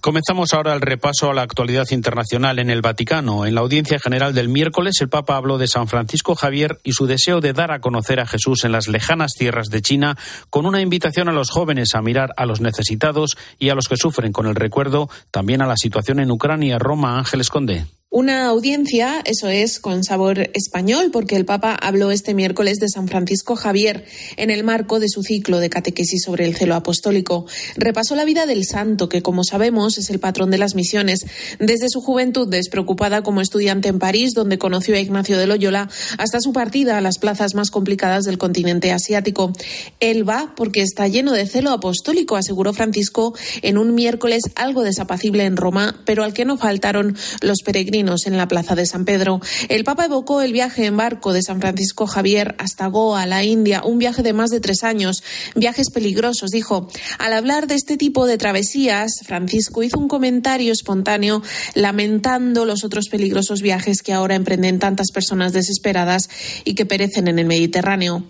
Comenzamos 0.00 0.52
ahora 0.52 0.74
el 0.74 0.80
repaso 0.80 1.30
a 1.30 1.34
la 1.34 1.42
actualidad 1.42 1.86
internacional 1.90 2.58
en 2.58 2.70
el 2.70 2.82
Vaticano. 2.82 3.46
En 3.46 3.54
la 3.54 3.60
audiencia 3.60 3.98
general 3.98 4.34
del 4.34 4.48
miércoles, 4.48 4.96
el 5.00 5.08
Papa 5.08 5.36
habló 5.36 5.58
de 5.58 5.68
San 5.68 5.88
Francisco 5.88 6.34
Javier 6.34 6.78
y 6.82 6.92
su 6.92 7.06
deseo 7.06 7.40
de 7.40 7.52
dar 7.52 7.70
a 7.70 7.80
conocer 7.80 8.20
a 8.20 8.26
Jesús 8.26 8.64
en 8.64 8.72
las 8.72 8.88
lejanas 8.88 9.32
tierras 9.32 9.68
de 9.68 9.82
China, 9.82 10.16
con 10.50 10.66
una 10.66 10.80
invitación 10.80 11.28
a 11.28 11.32
los 11.32 11.50
jóvenes 11.50 11.94
a 11.94 12.02
mirar 12.02 12.30
a 12.36 12.46
los 12.46 12.60
necesitados 12.60 13.36
y 13.58 13.70
a 13.70 13.74
los 13.74 13.88
que 13.88 13.96
sufren 13.96 14.32
con 14.32 14.46
el 14.46 14.54
recuerdo 14.54 15.08
también 15.30 15.62
a 15.62 15.66
la 15.66 15.76
situación 15.76 16.20
en 16.20 16.30
Ucrania. 16.30 16.78
Roma, 16.78 17.18
Ángeles 17.18 17.48
Conde. 17.48 17.86
Una 18.16 18.46
audiencia, 18.46 19.22
eso 19.24 19.48
es, 19.48 19.80
con 19.80 20.04
sabor 20.04 20.48
español, 20.54 21.10
porque 21.12 21.34
el 21.34 21.44
Papa 21.44 21.74
habló 21.74 22.12
este 22.12 22.32
miércoles 22.32 22.78
de 22.78 22.88
San 22.88 23.08
Francisco 23.08 23.56
Javier 23.56 24.04
en 24.36 24.50
el 24.50 24.62
marco 24.62 25.00
de 25.00 25.08
su 25.08 25.24
ciclo 25.24 25.58
de 25.58 25.68
catequesis 25.68 26.22
sobre 26.22 26.44
el 26.44 26.54
celo 26.54 26.76
apostólico. 26.76 27.44
Repasó 27.74 28.14
la 28.14 28.24
vida 28.24 28.46
del 28.46 28.66
santo, 28.66 29.08
que 29.08 29.20
como 29.20 29.42
sabemos 29.42 29.98
es 29.98 30.10
el 30.10 30.20
patrón 30.20 30.52
de 30.52 30.58
las 30.58 30.76
misiones. 30.76 31.26
Desde 31.58 31.88
su 31.88 32.00
juventud 32.00 32.46
despreocupada 32.46 33.24
como 33.24 33.40
estudiante 33.40 33.88
en 33.88 33.98
París, 33.98 34.32
donde 34.32 34.58
conoció 34.58 34.94
a 34.94 35.00
Ignacio 35.00 35.36
de 35.36 35.48
Loyola, 35.48 35.90
hasta 36.16 36.40
su 36.40 36.52
partida 36.52 36.96
a 36.96 37.00
las 37.00 37.18
plazas 37.18 37.56
más 37.56 37.72
complicadas 37.72 38.22
del 38.22 38.38
continente 38.38 38.92
asiático. 38.92 39.52
Él 39.98 40.22
va 40.28 40.54
porque 40.54 40.82
está 40.82 41.08
lleno 41.08 41.32
de 41.32 41.48
celo 41.48 41.72
apostólico, 41.72 42.36
aseguró 42.36 42.72
Francisco 42.74 43.34
en 43.62 43.76
un 43.76 43.92
miércoles 43.92 44.44
algo 44.54 44.84
desapacible 44.84 45.46
en 45.46 45.56
Roma, 45.56 46.00
pero 46.04 46.22
al 46.22 46.32
que 46.32 46.44
no 46.44 46.56
faltaron 46.56 47.16
los 47.40 47.62
peregrinos 47.64 48.03
en 48.04 48.36
la 48.36 48.48
plaza 48.48 48.74
de 48.74 48.84
San 48.84 49.06
Pedro. 49.06 49.40
El 49.68 49.82
Papa 49.82 50.04
evocó 50.04 50.42
el 50.42 50.52
viaje 50.52 50.84
en 50.84 50.96
barco 50.96 51.32
de 51.32 51.42
San 51.42 51.60
Francisco 51.60 52.06
Javier 52.06 52.54
hasta 52.58 52.86
Goa, 52.86 53.24
la 53.24 53.44
India, 53.44 53.82
un 53.82 53.98
viaje 53.98 54.22
de 54.22 54.34
más 54.34 54.50
de 54.50 54.60
tres 54.60 54.84
años, 54.84 55.22
viajes 55.54 55.90
peligrosos, 55.90 56.50
dijo. 56.50 56.88
Al 57.18 57.32
hablar 57.32 57.66
de 57.66 57.76
este 57.76 57.96
tipo 57.96 58.26
de 58.26 58.36
travesías, 58.36 59.20
Francisco 59.24 59.82
hizo 59.82 59.98
un 59.98 60.08
comentario 60.08 60.70
espontáneo 60.70 61.42
lamentando 61.74 62.66
los 62.66 62.84
otros 62.84 63.08
peligrosos 63.08 63.62
viajes 63.62 64.02
que 64.02 64.12
ahora 64.12 64.34
emprenden 64.34 64.78
tantas 64.78 65.10
personas 65.10 65.54
desesperadas 65.54 66.28
y 66.64 66.74
que 66.74 66.84
perecen 66.84 67.26
en 67.28 67.38
el 67.38 67.46
Mediterráneo. 67.46 68.24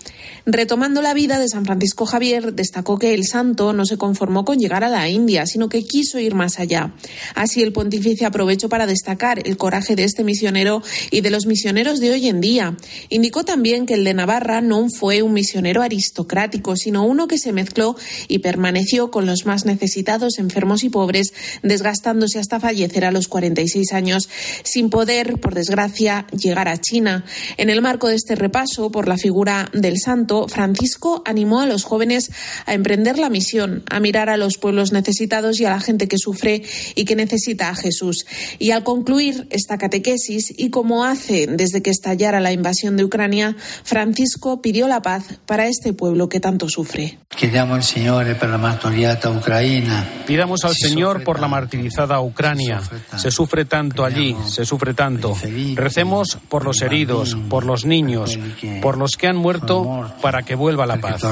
Retomando 0.46 1.02
la 1.02 1.14
vida 1.14 1.38
de 1.38 1.48
San 1.48 1.64
Francisco 1.64 2.06
Javier, 2.06 2.54
destacó 2.54 2.98
que 2.98 3.14
el 3.14 3.24
santo 3.24 3.72
no 3.72 3.86
se 3.86 3.96
conformó 3.96 4.44
con 4.44 4.58
llegar 4.58 4.84
a 4.84 4.88
la 4.88 5.08
India, 5.08 5.46
sino 5.46 5.68
que 5.68 5.82
quiso 5.82 6.18
ir 6.18 6.34
más 6.34 6.60
allá. 6.60 6.94
Así 7.34 7.62
el 7.62 7.72
pontífice 7.72 8.24
aprovechó 8.24 8.68
para 8.68 8.86
destacar 8.86 9.40
el 9.44 9.56
coraje 9.64 9.96
de 9.96 10.04
este 10.04 10.24
misionero 10.24 10.82
y 11.10 11.22
de 11.22 11.30
los 11.30 11.46
misioneros 11.46 11.98
de 11.98 12.10
hoy 12.10 12.28
en 12.28 12.42
día. 12.42 12.76
Indicó 13.08 13.44
también 13.44 13.86
que 13.86 13.94
el 13.94 14.04
de 14.04 14.12
Navarra 14.12 14.60
no 14.60 14.90
fue 14.90 15.22
un 15.22 15.32
misionero 15.32 15.80
aristocrático, 15.80 16.76
sino 16.76 17.06
uno 17.06 17.28
que 17.28 17.38
se 17.38 17.50
mezcló 17.54 17.96
y 18.28 18.40
permaneció 18.40 19.10
con 19.10 19.24
los 19.24 19.46
más 19.46 19.64
necesitados, 19.64 20.38
enfermos 20.38 20.84
y 20.84 20.90
pobres, 20.90 21.32
desgastándose 21.62 22.38
hasta 22.38 22.60
fallecer 22.60 23.06
a 23.06 23.10
los 23.10 23.26
46 23.26 23.94
años, 23.94 24.28
sin 24.64 24.90
poder, 24.90 25.40
por 25.40 25.54
desgracia, 25.54 26.26
llegar 26.38 26.68
a 26.68 26.78
China. 26.78 27.24
En 27.56 27.70
el 27.70 27.80
marco 27.80 28.08
de 28.08 28.16
este 28.16 28.34
repaso 28.34 28.90
por 28.90 29.08
la 29.08 29.16
figura 29.16 29.70
del 29.72 29.98
santo, 29.98 30.46
Francisco 30.46 31.22
animó 31.24 31.60
a 31.60 31.66
los 31.66 31.84
jóvenes 31.84 32.30
a 32.66 32.74
emprender 32.74 33.18
la 33.18 33.30
misión, 33.30 33.82
a 33.88 33.98
mirar 33.98 34.28
a 34.28 34.36
los 34.36 34.58
pueblos 34.58 34.92
necesitados 34.92 35.58
y 35.58 35.64
a 35.64 35.70
la 35.70 35.80
gente 35.80 36.06
que 36.06 36.18
sufre 36.18 36.64
y 36.94 37.06
que 37.06 37.16
necesita 37.16 37.70
a 37.70 37.74
Jesús. 37.74 38.26
Y 38.58 38.72
al 38.72 38.84
concluir 38.84 39.48
esta 39.54 39.78
catequesis 39.78 40.52
y 40.56 40.70
como 40.70 41.04
hace 41.04 41.46
desde 41.46 41.82
que 41.82 41.90
estallara 41.90 42.40
la 42.40 42.52
invasión 42.52 42.96
de 42.96 43.04
Ucrania, 43.04 43.56
Francisco 43.84 44.60
pidió 44.60 44.88
la 44.88 45.02
paz 45.02 45.38
para 45.46 45.66
este 45.66 45.92
pueblo 45.92 46.28
que 46.28 46.40
tanto 46.40 46.68
sufre. 46.68 47.18
Pidamos 50.26 50.64
al 50.64 50.74
Señor 50.74 51.24
por 51.24 51.40
la 51.40 51.48
martirizada 51.48 52.20
Ucrania. 52.20 52.80
Se 53.16 53.30
sufre 53.30 53.64
tanto 53.64 54.04
allí, 54.04 54.36
se 54.46 54.64
sufre 54.64 54.94
tanto. 54.94 55.36
Recemos 55.74 56.38
por 56.48 56.64
los 56.64 56.82
heridos, 56.82 57.36
por 57.48 57.64
los 57.64 57.84
niños, 57.84 58.38
por 58.82 58.98
los 58.98 59.12
que 59.12 59.28
han 59.28 59.36
muerto, 59.36 60.12
para 60.20 60.42
que 60.42 60.54
vuelva 60.54 60.86
la 60.86 61.00
paz. 61.00 61.22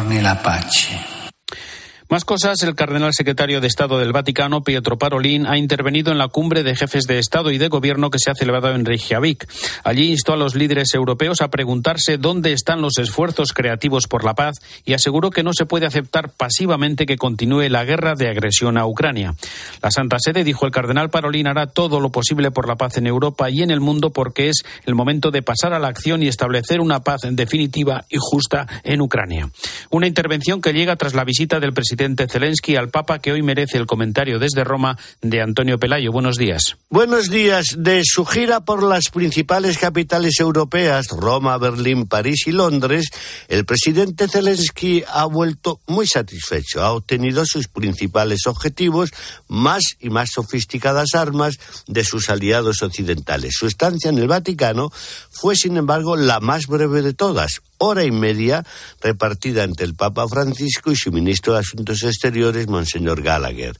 Más 2.13 2.27
cosas, 2.27 2.63
el 2.63 2.75
cardenal 2.75 3.15
secretario 3.15 3.63
de 3.63 3.69
Estado 3.69 3.99
del 3.99 4.13
Vaticano, 4.13 4.63
Pietro 4.63 4.99
Parolin, 4.99 5.47
ha 5.47 5.57
intervenido 5.57 6.13
en 6.13 6.19
la 6.19 6.29
cumbre 6.29 6.63
de 6.63 6.77
jefes 6.77 7.05
de 7.05 7.19
Estado 7.19 7.51
y 7.51 7.57
de 7.57 7.69
Gobierno 7.69 8.11
que 8.11 8.19
se 8.19 8.31
ha 8.31 8.35
celebrado 8.35 8.75
en 8.75 8.85
Reykjavik. 8.85 9.49
Allí 9.83 10.11
instó 10.11 10.35
a 10.35 10.37
los 10.37 10.55
líderes 10.55 10.93
europeos 10.93 11.41
a 11.41 11.49
preguntarse 11.49 12.19
dónde 12.19 12.53
están 12.53 12.83
los 12.83 12.99
esfuerzos 12.99 13.55
creativos 13.55 14.09
por 14.09 14.27
la 14.27 14.35
paz 14.35 14.57
y 14.85 14.93
aseguró 14.93 15.31
que 15.31 15.43
no 15.43 15.55
se 15.55 15.65
puede 15.65 15.87
aceptar 15.87 16.29
pasivamente 16.29 17.07
que 17.07 17.17
continúe 17.17 17.71
la 17.71 17.87
guerra 17.87 18.15
de 18.15 18.29
agresión 18.29 18.77
a 18.77 18.85
Ucrania. 18.85 19.35
La 19.81 19.91
Santa 19.91 20.19
Sede, 20.21 20.45
dijo 20.45 20.67
el 20.67 20.71
cardenal 20.71 21.09
Parolin, 21.09 21.47
hará 21.47 21.67
todo 21.67 21.99
lo 21.99 22.13
posible 22.13 22.51
por 22.51 22.69
la 22.69 22.77
paz 22.77 22.99
en 22.99 23.07
Europa 23.07 23.49
y 23.49 23.63
en 23.63 23.71
el 23.71 23.81
mundo 23.81 24.11
porque 24.11 24.51
es 24.51 24.65
el 24.85 24.95
momento 24.95 25.31
de 25.31 25.41
pasar 25.41 25.73
a 25.73 25.79
la 25.79 25.89
acción 25.89 26.23
y 26.23 26.29
establecer 26.29 26.83
una 26.83 27.01
paz 27.01 27.23
definitiva 27.23 28.05
y 28.11 28.19
justa 28.21 28.67
en 28.85 29.01
Ucrania. 29.01 29.49
Una 29.89 30.07
intervención 30.07 30.61
que 30.61 30.75
llega 30.75 30.97
tras 30.97 31.15
la 31.15 31.25
visita 31.25 31.59
del 31.59 31.73
presidente 31.73 32.02
Zelensky 32.29 32.75
al 32.75 32.91
Papa, 32.91 33.21
que 33.21 33.31
hoy 33.31 33.43
merece 33.43 33.79
el 33.79 33.87
comentario 33.87 34.41
desde 34.41 34.65
Roma 34.65 34.99
de 35.21 35.41
Antonio 35.41 35.79
Pelayo. 35.79 36.11
Buenos 36.11 36.37
días. 36.37 36.77
Buenos 36.91 37.31
días. 37.31 37.77
De 37.79 38.03
su 38.05 38.25
gira 38.25 38.65
por 38.65 38.83
las 38.83 39.09
principales 39.11 39.79
capitales 39.79 40.41
europeas, 40.41 41.09
Roma, 41.09 41.57
Berlín, 41.59 42.07
París 42.07 42.47
y 42.47 42.53
Londres, 42.53 43.11
el 43.49 43.65
presidente 43.65 44.27
Zelensky 44.27 45.05
ha 45.09 45.27
vuelto 45.27 45.81
muy 45.87 46.07
satisfecho. 46.09 46.83
Ha 46.83 46.93
obtenido 46.93 47.45
sus 47.47 47.69
principales 47.69 48.47
objetivos, 48.47 49.11
más 49.47 49.83
y 50.01 50.11
más 50.11 50.31
sofisticadas 50.33 51.15
armas 51.15 51.59
de 51.87 52.03
sus 52.03 52.29
aliados 52.31 52.83
occidentales. 52.83 53.55
Su 53.57 53.69
estancia 53.69 54.11
en 54.11 54.19
el 54.19 54.27
Vaticano 54.27 54.91
fue, 55.31 55.55
sin 55.55 55.77
embargo, 55.77 56.17
la 56.17 56.41
más 56.41 56.67
breve 56.67 57.03
de 57.03 57.15
todas, 57.15 57.63
hora 57.79 58.05
y 58.05 58.11
media 58.11 58.65
repartida 59.01 59.65
entre 59.65 59.87
el 59.87 59.95
Papa 59.95 60.29
Francisco 60.29 60.93
y 60.93 60.97
su 60.97 61.11
ministro 61.11 61.55
de 61.55 61.61
Exteriores, 62.03 62.67
Monseñor 62.69 63.23
Gallagher. 63.23 63.79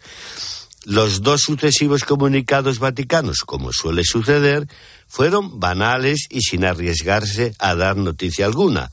Los 0.85 1.23
dos 1.23 1.43
sucesivos 1.43 2.05
comunicados 2.05 2.79
vaticanos, 2.81 3.43
como 3.47 3.73
suele 3.73 4.03
suceder, 4.05 4.67
fueron 5.07 5.61
banales 5.61 6.27
y 6.29 6.41
sin 6.41 6.65
arriesgarse 6.65 7.55
a 7.59 7.75
dar 7.75 7.97
noticia 7.97 8.47
alguna. 8.47 8.91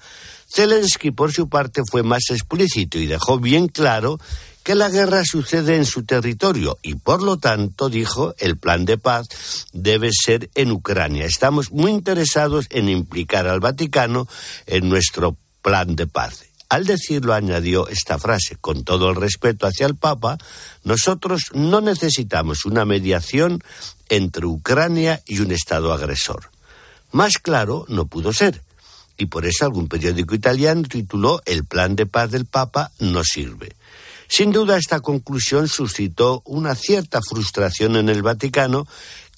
Zelensky, 0.53 1.11
por 1.11 1.31
su 1.31 1.49
parte, 1.49 1.81
fue 1.89 2.03
más 2.03 2.29
explícito 2.29 2.99
y 2.99 3.07
dejó 3.07 3.39
bien 3.39 3.67
claro 3.67 4.19
que 4.63 4.75
la 4.75 4.89
guerra 4.89 5.23
sucede 5.25 5.77
en 5.77 5.85
su 5.85 6.03
territorio 6.03 6.77
y 6.83 6.95
por 6.95 7.23
lo 7.23 7.37
tanto, 7.37 7.89
dijo, 7.89 8.35
el 8.37 8.57
plan 8.57 8.85
de 8.85 8.99
paz 8.99 9.27
debe 9.73 10.11
ser 10.11 10.49
en 10.53 10.71
Ucrania. 10.71 11.25
Estamos 11.25 11.71
muy 11.71 11.91
interesados 11.91 12.67
en 12.69 12.89
implicar 12.89 13.47
al 13.47 13.61
Vaticano 13.61 14.27
en 14.67 14.89
nuestro 14.89 15.35
plan 15.63 15.95
de 15.95 16.05
paz. 16.05 16.48
Al 16.69 16.85
decirlo 16.85 17.33
añadió 17.33 17.87
esta 17.87 18.19
frase, 18.19 18.55
con 18.61 18.83
todo 18.83 19.09
el 19.09 19.15
respeto 19.15 19.65
hacia 19.65 19.87
el 19.87 19.95
Papa, 19.95 20.37
nosotros 20.83 21.45
no 21.53 21.81
necesitamos 21.81 22.65
una 22.65 22.85
mediación 22.85 23.63
entre 24.07 24.45
Ucrania 24.45 25.21
y 25.25 25.39
un 25.39 25.51
Estado 25.51 25.91
agresor. 25.91 26.51
Más 27.11 27.39
claro 27.39 27.85
no 27.87 28.05
pudo 28.05 28.33
ser, 28.33 28.61
y 29.17 29.25
por 29.25 29.47
eso 29.47 29.65
algún 29.65 29.87
periódico 29.87 30.35
italiano 30.35 30.83
tituló 30.83 31.41
El 31.45 31.65
plan 31.65 31.95
de 31.95 32.05
paz 32.05 32.29
del 32.29 32.45
Papa 32.45 32.91
no 32.99 33.23
sirve. 33.23 33.75
Sin 34.27 34.51
duda 34.51 34.77
esta 34.77 34.99
conclusión 34.99 35.67
suscitó 35.67 36.43
una 36.45 36.75
cierta 36.75 37.19
frustración 37.27 37.95
en 37.95 38.09
el 38.09 38.21
Vaticano 38.21 38.85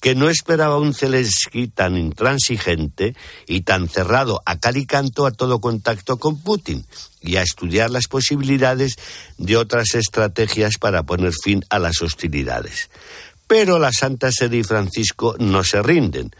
que 0.02 0.16
no 0.16 0.28
esperaba 0.28 0.78
un 0.78 0.94
Zelensky 0.94 1.68
tan 1.68 1.96
intransigente 1.96 3.14
y 3.46 3.60
tan 3.60 3.88
cerrado 3.88 4.42
a 4.44 4.58
cal 4.58 4.76
y 4.76 4.84
canto 4.84 5.26
a 5.26 5.30
todo 5.30 5.60
contacto 5.60 6.16
con 6.16 6.40
Putin 6.42 6.84
y 7.20 7.36
a 7.36 7.42
estudiar 7.42 7.88
las 7.88 8.08
posibilidades 8.08 8.96
de 9.38 9.56
otras 9.56 9.94
estrategias 9.94 10.72
para 10.80 11.04
poner 11.04 11.32
fin 11.32 11.64
a 11.70 11.78
las 11.78 12.02
hostilidades. 12.02 12.90
Pero 13.46 13.78
la 13.78 13.92
Santa 13.92 14.32
Sede 14.32 14.56
y 14.56 14.64
Francisco 14.64 15.36
no 15.38 15.62
se 15.62 15.80
rinden. 15.84 16.34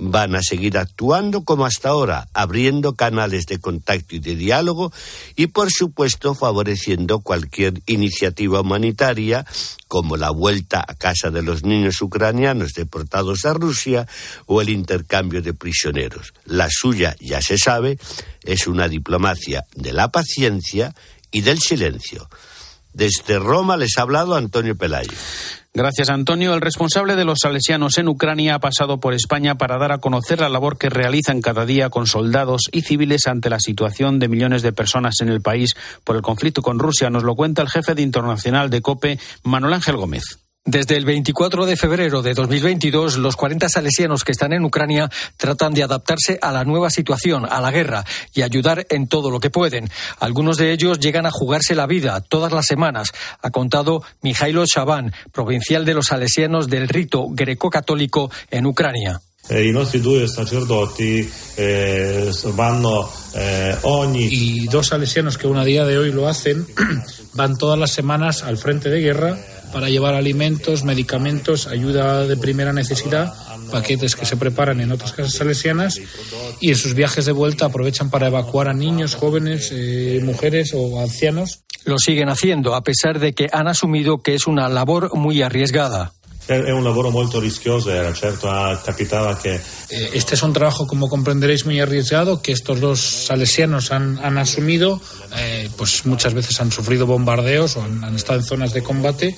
Van 0.00 0.36
a 0.36 0.42
seguir 0.42 0.78
actuando 0.78 1.42
como 1.42 1.66
hasta 1.66 1.88
ahora, 1.88 2.28
abriendo 2.32 2.94
canales 2.94 3.46
de 3.46 3.58
contacto 3.58 4.14
y 4.14 4.20
de 4.20 4.36
diálogo 4.36 4.92
y, 5.34 5.48
por 5.48 5.72
supuesto, 5.72 6.36
favoreciendo 6.36 7.18
cualquier 7.18 7.82
iniciativa 7.86 8.60
humanitaria 8.60 9.44
como 9.88 10.16
la 10.16 10.30
vuelta 10.30 10.84
a 10.86 10.94
casa 10.94 11.30
de 11.30 11.42
los 11.42 11.64
niños 11.64 12.00
ucranianos 12.00 12.74
deportados 12.74 13.44
a 13.44 13.54
Rusia 13.54 14.06
o 14.46 14.60
el 14.60 14.68
intercambio 14.68 15.42
de 15.42 15.52
prisioneros. 15.52 16.32
La 16.44 16.68
suya, 16.70 17.16
ya 17.18 17.42
se 17.42 17.58
sabe, 17.58 17.98
es 18.44 18.68
una 18.68 18.86
diplomacia 18.86 19.64
de 19.74 19.92
la 19.92 20.12
paciencia 20.12 20.94
y 21.32 21.40
del 21.40 21.58
silencio. 21.58 22.28
Desde 22.92 23.38
Roma 23.38 23.76
les 23.76 23.98
ha 23.98 24.02
hablado 24.02 24.36
Antonio 24.36 24.76
Pelayo. 24.76 25.12
Gracias, 25.74 26.08
Antonio. 26.08 26.54
El 26.54 26.60
responsable 26.60 27.14
de 27.14 27.24
los 27.24 27.40
salesianos 27.42 27.98
en 27.98 28.08
Ucrania 28.08 28.54
ha 28.54 28.58
pasado 28.58 28.98
por 28.98 29.14
España 29.14 29.56
para 29.56 29.78
dar 29.78 29.92
a 29.92 29.98
conocer 29.98 30.40
la 30.40 30.48
labor 30.48 30.78
que 30.78 30.88
realizan 30.88 31.40
cada 31.40 31.66
día 31.66 31.90
con 31.90 32.06
soldados 32.06 32.62
y 32.72 32.82
civiles 32.82 33.26
ante 33.26 33.50
la 33.50 33.60
situación 33.60 34.18
de 34.18 34.28
millones 34.28 34.62
de 34.62 34.72
personas 34.72 35.20
en 35.20 35.28
el 35.28 35.40
país 35.40 35.76
por 36.04 36.16
el 36.16 36.22
conflicto 36.22 36.62
con 36.62 36.78
Rusia. 36.78 37.10
Nos 37.10 37.22
lo 37.22 37.36
cuenta 37.36 37.62
el 37.62 37.68
jefe 37.68 37.94
de 37.94 38.02
internacional 38.02 38.70
de 38.70 38.82
COPE, 38.82 39.18
Manuel 39.44 39.74
Ángel 39.74 39.96
Gómez. 39.96 40.47
Desde 40.70 40.98
el 40.98 41.06
24 41.06 41.64
de 41.64 41.78
febrero 41.78 42.20
de 42.20 42.34
2022, 42.34 43.16
los 43.16 43.36
40 43.36 43.70
salesianos 43.70 44.22
que 44.22 44.32
están 44.32 44.52
en 44.52 44.66
Ucrania 44.66 45.10
tratan 45.38 45.72
de 45.72 45.82
adaptarse 45.82 46.38
a 46.42 46.52
la 46.52 46.64
nueva 46.64 46.90
situación, 46.90 47.46
a 47.48 47.62
la 47.62 47.70
guerra, 47.70 48.04
y 48.34 48.42
ayudar 48.42 48.86
en 48.90 49.08
todo 49.08 49.30
lo 49.30 49.40
que 49.40 49.48
pueden. 49.48 49.88
Algunos 50.20 50.58
de 50.58 50.72
ellos 50.72 51.00
llegan 51.00 51.24
a 51.24 51.30
jugarse 51.30 51.74
la 51.74 51.86
vida 51.86 52.20
todas 52.20 52.52
las 52.52 52.66
semanas, 52.66 53.12
ha 53.40 53.48
contado 53.48 54.02
Mijailo 54.20 54.66
Shaban, 54.66 55.14
provincial 55.32 55.86
de 55.86 55.94
los 55.94 56.08
salesianos 56.08 56.68
del 56.68 56.90
rito 56.90 57.28
greco-católico 57.30 58.30
en 58.50 58.66
Ucrania. 58.66 59.22
Eh, 59.48 59.72
eh, 61.56 62.30
eh, 63.34 64.28
y 64.30 64.66
dos 64.66 64.88
salesianos 64.88 65.38
que 65.38 65.48
a 65.48 65.64
día 65.64 65.86
de 65.86 65.96
hoy 65.96 66.12
lo 66.12 66.28
hacen 66.28 66.66
van 67.32 67.56
todas 67.56 67.78
las 67.78 67.92
semanas 67.92 68.42
al 68.42 68.58
frente 68.58 68.90
de 68.90 69.00
guerra 69.00 69.38
para 69.72 69.88
llevar 69.88 70.14
alimentos, 70.14 70.84
medicamentos, 70.84 71.66
ayuda 71.66 72.26
de 72.26 72.36
primera 72.36 72.72
necesidad, 72.72 73.32
paquetes 73.70 74.16
que 74.16 74.26
se 74.26 74.36
preparan 74.36 74.80
en 74.80 74.92
otras 74.92 75.12
casas 75.12 75.34
salesianas 75.34 76.00
y 76.60 76.70
en 76.70 76.76
sus 76.76 76.94
viajes 76.94 77.26
de 77.26 77.32
vuelta 77.32 77.66
aprovechan 77.66 78.10
para 78.10 78.28
evacuar 78.28 78.68
a 78.68 78.74
niños, 78.74 79.14
jóvenes, 79.14 79.70
eh, 79.72 80.20
mujeres 80.22 80.72
o 80.74 81.00
ancianos. 81.00 81.60
Lo 81.84 81.98
siguen 81.98 82.28
haciendo 82.28 82.74
a 82.74 82.82
pesar 82.82 83.18
de 83.18 83.32
que 83.32 83.48
han 83.52 83.68
asumido 83.68 84.18
que 84.18 84.34
es 84.34 84.46
una 84.46 84.68
labor 84.68 85.14
muy 85.16 85.42
arriesgada. 85.42 86.12
Es 86.48 86.72
un 86.72 86.82
lavoro 86.82 87.10
molto 87.10 87.40
rischioso, 87.40 87.92
era 87.92 88.14
certo 88.14 88.48
capitaba 88.82 89.38
que... 89.38 89.56
Eh, 89.90 90.10
este 90.14 90.34
es 90.34 90.42
un 90.42 90.54
trabajo, 90.54 90.86
como 90.86 91.08
comprenderéis, 91.08 91.66
muy 91.66 91.78
arriesgado, 91.78 92.40
que 92.40 92.52
estos 92.52 92.80
dos 92.80 93.00
salesianos 93.00 93.92
han, 93.92 94.18
han 94.24 94.38
asumido, 94.38 94.98
eh, 95.36 95.68
pues 95.76 96.06
muchas 96.06 96.32
veces 96.32 96.58
han 96.62 96.72
sufrido 96.72 97.06
bombardeos 97.06 97.76
o 97.76 97.82
han, 97.82 98.16
estado 98.16 98.38
en 98.38 98.46
zonas 98.46 98.72
de 98.72 98.82
combate 98.82 99.36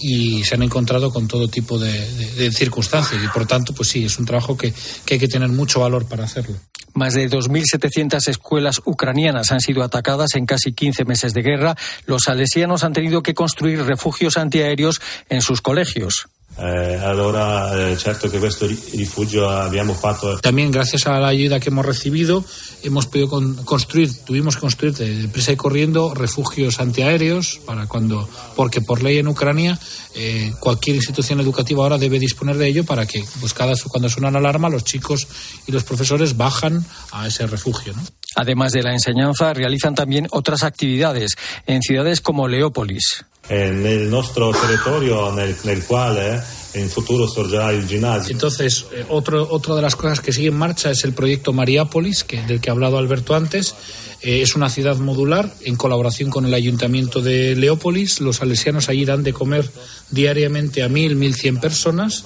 y 0.00 0.44
se 0.44 0.54
han 0.54 0.62
encontrado 0.62 1.12
con 1.12 1.28
todo 1.28 1.48
tipo 1.48 1.78
de, 1.78 1.92
de, 2.36 2.50
circunstancias 2.50 3.22
y 3.22 3.28
por 3.28 3.46
tanto, 3.46 3.74
pues 3.74 3.90
sí, 3.90 4.06
es 4.06 4.18
un 4.18 4.24
trabajo 4.24 4.56
que, 4.56 4.72
que 5.04 5.14
hay 5.14 5.20
que 5.20 5.28
tener 5.28 5.50
mucho 5.50 5.80
valor 5.80 6.06
para 6.06 6.24
hacerlo. 6.24 6.56
Más 6.94 7.12
de 7.12 7.28
2.700 7.28 8.26
escuelas 8.28 8.80
ucranianas 8.86 9.52
han 9.52 9.60
sido 9.60 9.82
atacadas 9.82 10.34
en 10.34 10.46
casi 10.46 10.72
15 10.72 11.04
meses 11.04 11.34
de 11.34 11.42
guerra. 11.42 11.76
Los 12.06 12.22
salesianos 12.22 12.84
han 12.84 12.94
tenido 12.94 13.22
que 13.22 13.34
construir 13.34 13.82
refugios 13.82 14.38
antiaéreos 14.38 15.02
en 15.28 15.42
sus 15.42 15.60
colegios. 15.60 16.28
Eh, 16.58 16.96
allora 17.02 17.90
eh, 17.90 17.96
certo 17.96 18.28
che 18.28 18.38
questo 18.38 18.66
rifugio 18.66 19.48
abbiamo 19.48 19.92
fatto. 19.94 20.38
También 20.40 20.70
gracias 20.70 21.06
a 21.06 21.18
la 21.20 21.28
ayuda 21.28 21.60
que 21.60 21.68
hemos 21.68 21.84
recibido 21.84 22.44
hemos 22.82 23.06
podido 23.06 23.28
con, 23.28 23.56
construir, 23.64 24.10
tuvimos 24.24 24.54
que 24.54 24.60
construir 24.60 24.94
deprisa 24.94 25.52
y 25.52 25.56
corriendo 25.56 26.14
refugios 26.14 26.80
antiaéreos 26.80 27.60
para 27.64 27.86
cuando, 27.86 28.28
porque 28.54 28.80
por 28.80 29.02
ley 29.02 29.18
en 29.18 29.28
Ucrania 29.28 29.78
eh, 30.14 30.52
cualquier 30.60 30.96
institución 30.96 31.40
educativa 31.40 31.82
ahora 31.82 31.98
debe 31.98 32.18
disponer 32.18 32.56
de 32.56 32.68
ello 32.68 32.84
para 32.84 33.06
que 33.06 33.24
pues 33.40 33.52
cada 33.54 33.74
cuando 33.88 34.08
suena 34.08 34.28
una 34.28 34.38
alarma 34.38 34.68
los 34.68 34.84
chicos 34.84 35.26
y 35.66 35.72
los 35.72 35.84
profesores 35.84 36.36
bajan 36.36 36.84
a 37.12 37.26
ese 37.26 37.46
refugio. 37.46 37.92
¿no? 37.94 38.02
Además 38.36 38.72
de 38.72 38.82
la 38.82 38.92
enseñanza, 38.92 39.52
realizan 39.52 39.94
también 39.94 40.28
otras 40.30 40.62
actividades 40.62 41.32
en 41.66 41.82
ciudades 41.82 42.20
como 42.20 42.48
Leópolis. 42.48 43.24
En 43.48 43.86
el 43.86 44.10
nuestro 44.10 44.50
territorio 44.50 45.38
en 45.38 45.54
el 45.68 45.84
cual 45.84 46.16
eh, 46.18 46.40
en 46.74 46.90
futuro 46.90 47.28
surgirá 47.28 47.70
el 47.70 47.86
gimnasio. 47.86 48.32
Entonces, 48.32 48.86
eh, 48.92 49.04
otro, 49.08 49.48
otra 49.50 49.74
de 49.74 49.82
las 49.82 49.96
cosas 49.96 50.20
que 50.20 50.32
sigue 50.32 50.48
en 50.48 50.56
marcha 50.56 50.90
es 50.90 51.04
el 51.04 51.12
proyecto 51.12 51.52
Mariápolis, 51.52 52.24
que, 52.24 52.42
del 52.42 52.60
que 52.60 52.70
ha 52.70 52.72
hablado 52.72 52.98
Alberto 52.98 53.34
antes. 53.34 53.74
Eh, 54.20 54.42
es 54.42 54.56
una 54.56 54.68
ciudad 54.68 54.96
modular 54.96 55.52
en 55.62 55.76
colaboración 55.76 56.28
con 56.30 56.44
el 56.44 56.54
ayuntamiento 56.54 57.22
de 57.22 57.54
Leópolis. 57.54 58.20
Los 58.20 58.36
salesianos 58.36 58.88
allí 58.88 59.04
dan 59.04 59.22
de 59.22 59.32
comer 59.32 59.70
diariamente 60.10 60.82
a 60.82 60.88
mil, 60.88 61.16
mil 61.16 61.34
cien 61.34 61.58
personas 61.58 62.24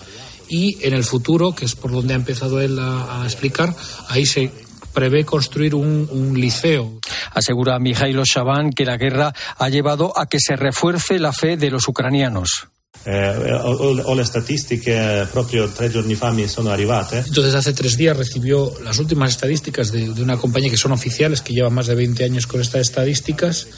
y 0.48 0.84
en 0.84 0.94
el 0.94 1.04
futuro, 1.04 1.54
que 1.54 1.64
es 1.64 1.76
por 1.76 1.92
donde 1.92 2.14
ha 2.14 2.16
empezado 2.16 2.60
él 2.60 2.78
a, 2.78 3.22
a 3.22 3.24
explicar, 3.24 3.74
ahí 4.08 4.26
se 4.26 4.50
prevé 4.92 5.24
construir 5.24 5.74
un, 5.74 6.08
un 6.10 6.38
liceo. 6.38 7.00
Asegura 7.32 7.78
Mijailo 7.78 8.24
Shaban 8.24 8.70
que 8.70 8.84
la 8.84 8.96
guerra 8.96 9.32
ha 9.58 9.68
llevado 9.68 10.18
a 10.18 10.26
que 10.26 10.38
se 10.40 10.56
refuerce 10.56 11.18
la 11.18 11.32
fe 11.32 11.56
de 11.56 11.70
los 11.70 11.88
ucranianos. 11.88 12.68
Eh, 13.06 13.58
o, 13.64 14.14
le 14.14 14.24
statistiche 14.24 15.24
proprio 15.32 15.70
tre 15.70 15.88
giorni 15.88 16.14
fa 16.14 16.32
mi 16.32 16.46
sono 16.46 16.70
arrivate. 16.70 17.24
Entonces 17.26 17.54
hace 17.54 17.72
tres 17.72 17.96
días 17.96 18.14
recibió 18.14 18.72
las 18.84 18.98
últimas 18.98 19.30
estadísticas 19.30 19.90
de, 19.90 20.12
de 20.12 20.22
una 20.22 20.36
compañía 20.36 20.70
que 20.70 20.76
son 20.76 20.92
oficiales, 20.92 21.40
que 21.40 21.54
lleva 21.54 21.70
más 21.70 21.86
de 21.86 21.94
20 21.94 22.24
años 22.24 22.46
con 22.46 22.60
estas 22.60 22.82
estadísticas 22.82 23.68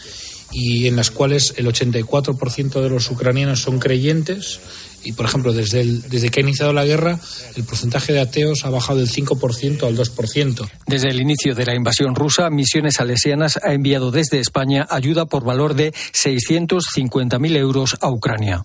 y 0.50 0.88
en 0.88 0.96
las 0.96 1.10
cuales 1.10 1.54
el 1.56 1.66
84% 1.66 2.82
de 2.82 2.90
los 2.90 3.10
ucranianos 3.10 3.62
son 3.62 3.78
creyentes 3.78 4.60
y, 5.04 5.12
por 5.12 5.26
ejemplo, 5.26 5.52
desde, 5.52 5.80
el, 5.80 6.02
desde 6.08 6.30
que 6.30 6.40
ha 6.40 6.42
iniciado 6.42 6.72
la 6.72 6.84
guerra, 6.84 7.18
el 7.56 7.64
porcentaje 7.64 8.12
de 8.12 8.20
ateos 8.20 8.64
ha 8.64 8.70
bajado 8.70 9.00
del 9.00 9.08
5% 9.08 9.86
al 9.86 9.96
2%. 9.96 10.70
Desde 10.86 11.08
el 11.08 11.20
inicio 11.20 11.54
de 11.54 11.66
la 11.66 11.74
invasión 11.74 12.14
rusa, 12.14 12.48
Misiones 12.50 12.94
Salesianas 12.94 13.58
ha 13.62 13.72
enviado 13.72 14.10
desde 14.10 14.38
España 14.38 14.86
ayuda 14.90 15.26
por 15.26 15.44
valor 15.44 15.74
de 15.74 15.92
650.000 15.92 17.56
euros 17.56 17.96
a 18.00 18.10
Ucrania. 18.10 18.64